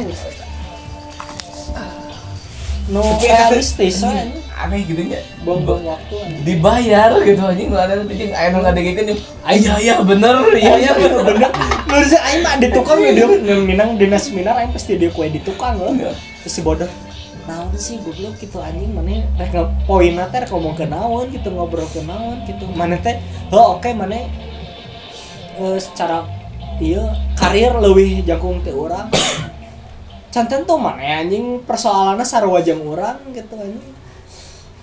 No 2.91 3.05
realistis 3.21 4.03
aneh 4.61 4.85
gitu 4.85 5.01
ya. 5.09 5.21
Buang-buang 5.45 5.85
waktu 5.89 6.15
anjing. 6.21 6.41
dibayar 6.45 7.11
gitu 7.21 7.43
anjing 7.45 7.69
nggak 7.69 7.85
ada 7.85 7.95
anjing. 8.01 8.31
Aya 8.33 8.49
nu 8.53 8.59
ngadegekeun 8.65 9.05
jeung 9.13 9.21
iya 9.45 9.75
iya 9.77 9.95
bener 10.01 10.37
iya 10.57 10.75
iya 10.77 10.93
bener. 10.97 11.23
bener. 11.37 11.51
Menurut 11.85 12.09
saya 12.09 12.41
mah 12.41 12.57
di 12.57 12.69
tukang 12.73 12.99
ya 13.01 13.13
dia. 13.13 13.27
Minang 13.61 14.01
dinas 14.01 14.33
minar 14.33 14.57
aing 14.57 14.73
pasti 14.73 14.97
dia 14.97 15.13
kue 15.13 15.29
di 15.29 15.41
tukang 15.45 15.77
loh. 15.77 15.93
Terus 16.41 16.53
si 16.53 16.65
bodoh 16.65 16.89
naon 17.49 17.73
sih? 17.77 18.01
Goblok 18.01 18.37
gitu 18.41 18.59
anjing 18.59 18.91
mana 18.93 19.25
rek 19.39 19.55
poin 19.87 20.17
teh 20.17 20.39
rek 20.41 20.51
ngomong 20.51 20.75
ke 20.77 20.85
naon 20.89 21.29
gitu 21.31 21.49
ngobrol 21.53 21.87
ke 21.89 22.03
naon 22.05 22.43
gitu. 22.49 22.65
Mana 22.73 22.97
teh 22.99 23.21
oh 23.53 23.79
oke 23.79 23.89
mana 23.93 24.27
eh, 25.61 25.79
secara 25.79 26.25
iya 26.81 27.13
karir 27.37 27.77
lebih 27.77 28.25
jagung 28.25 28.65
teh 28.65 28.73
orang 28.73 29.13
canten 30.33 30.65
tuh 30.69 30.81
mana 30.81 31.21
anjing 31.21 31.61
persoalannya 31.69 32.25
sarua 32.25 32.65
jeung 32.65 32.81
orang 32.89 33.21
gitu 33.37 33.55
anjing 33.61 34.00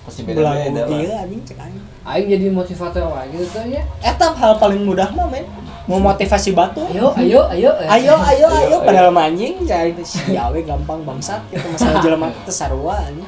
pasti 0.08 0.24
beda-beda 0.24 0.88
lah. 0.88 0.88
dia 0.88 1.16
anjing 1.20 1.42
cek 1.44 1.60
anjing 1.60 1.84
Aing 2.08 2.32
jadi 2.32 2.48
motivator 2.48 3.04
lagi 3.12 3.36
gitu 3.36 3.60
ya. 3.68 3.84
eta 4.00 4.32
hal 4.32 4.56
paling 4.56 4.88
mudah 4.88 5.12
mah 5.12 5.28
men. 5.28 5.44
Mau 5.92 6.00
motivasi 6.00 6.56
batu. 6.56 6.88
Ayo, 6.88 7.12
ayo, 7.20 7.44
ayo. 7.52 7.72
ayo 7.84 8.16
ayo 8.32 8.48
ayo 8.48 8.78
padahal 8.80 9.12
manjing 9.12 9.60
jadi 9.68 9.92
si 10.08 10.32
yawe 10.32 10.56
gampang 10.64 11.04
bangsat 11.04 11.44
gitu. 11.52 11.68
Masalah 11.68 12.00
jelema 12.00 12.32
teh 12.48 12.56
sarua 12.56 13.12
anjing. 13.12 13.28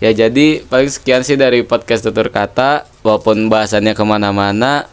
Ya 0.00 0.16
jadi 0.16 0.64
paling 0.64 0.88
sekian 0.88 1.20
sih 1.28 1.36
dari 1.36 1.60
podcast 1.60 2.08
tutur 2.08 2.32
kata. 2.32 2.88
Walaupun 3.04 3.52
bahasannya 3.52 3.92
ke 3.94 4.02
mana-mana 4.02 4.88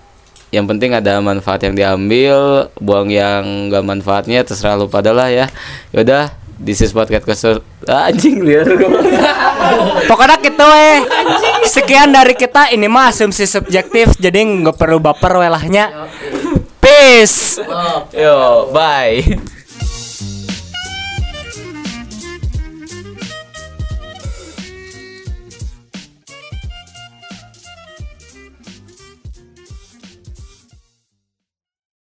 Yang 0.53 0.69
penting 0.69 0.91
ada 0.93 1.17
manfaat 1.23 1.63
yang 1.63 1.79
diambil. 1.79 2.67
Buang 2.77 3.07
yang 3.09 3.71
gak 3.73 3.87
manfaatnya 3.87 4.43
terserah 4.45 4.77
lu 4.77 4.91
pada 4.91 5.09
lah 5.09 5.31
ya. 5.31 5.49
Yaudah 5.95 6.42
This 6.63 6.79
is 6.79 6.95
podcast 6.95 7.27
kesur 7.27 7.59
ah, 7.91 8.07
Anjing 8.07 8.39
liar 8.39 8.63
pokoknya 10.09 10.39
gitu 10.39 10.63
eh. 10.63 11.03
Sekian 11.67 12.15
dari 12.15 12.39
kita. 12.39 12.71
Ini 12.71 12.87
mah 12.87 13.11
asumsi 13.11 13.43
subjektif 13.43 14.15
jadi 14.15 14.39
nggak 14.39 14.79
perlu 14.79 15.03
baper 15.03 15.43
welahnya. 15.43 16.07
Peace. 16.79 17.59
Yo 18.15 18.71
bye 18.71 19.19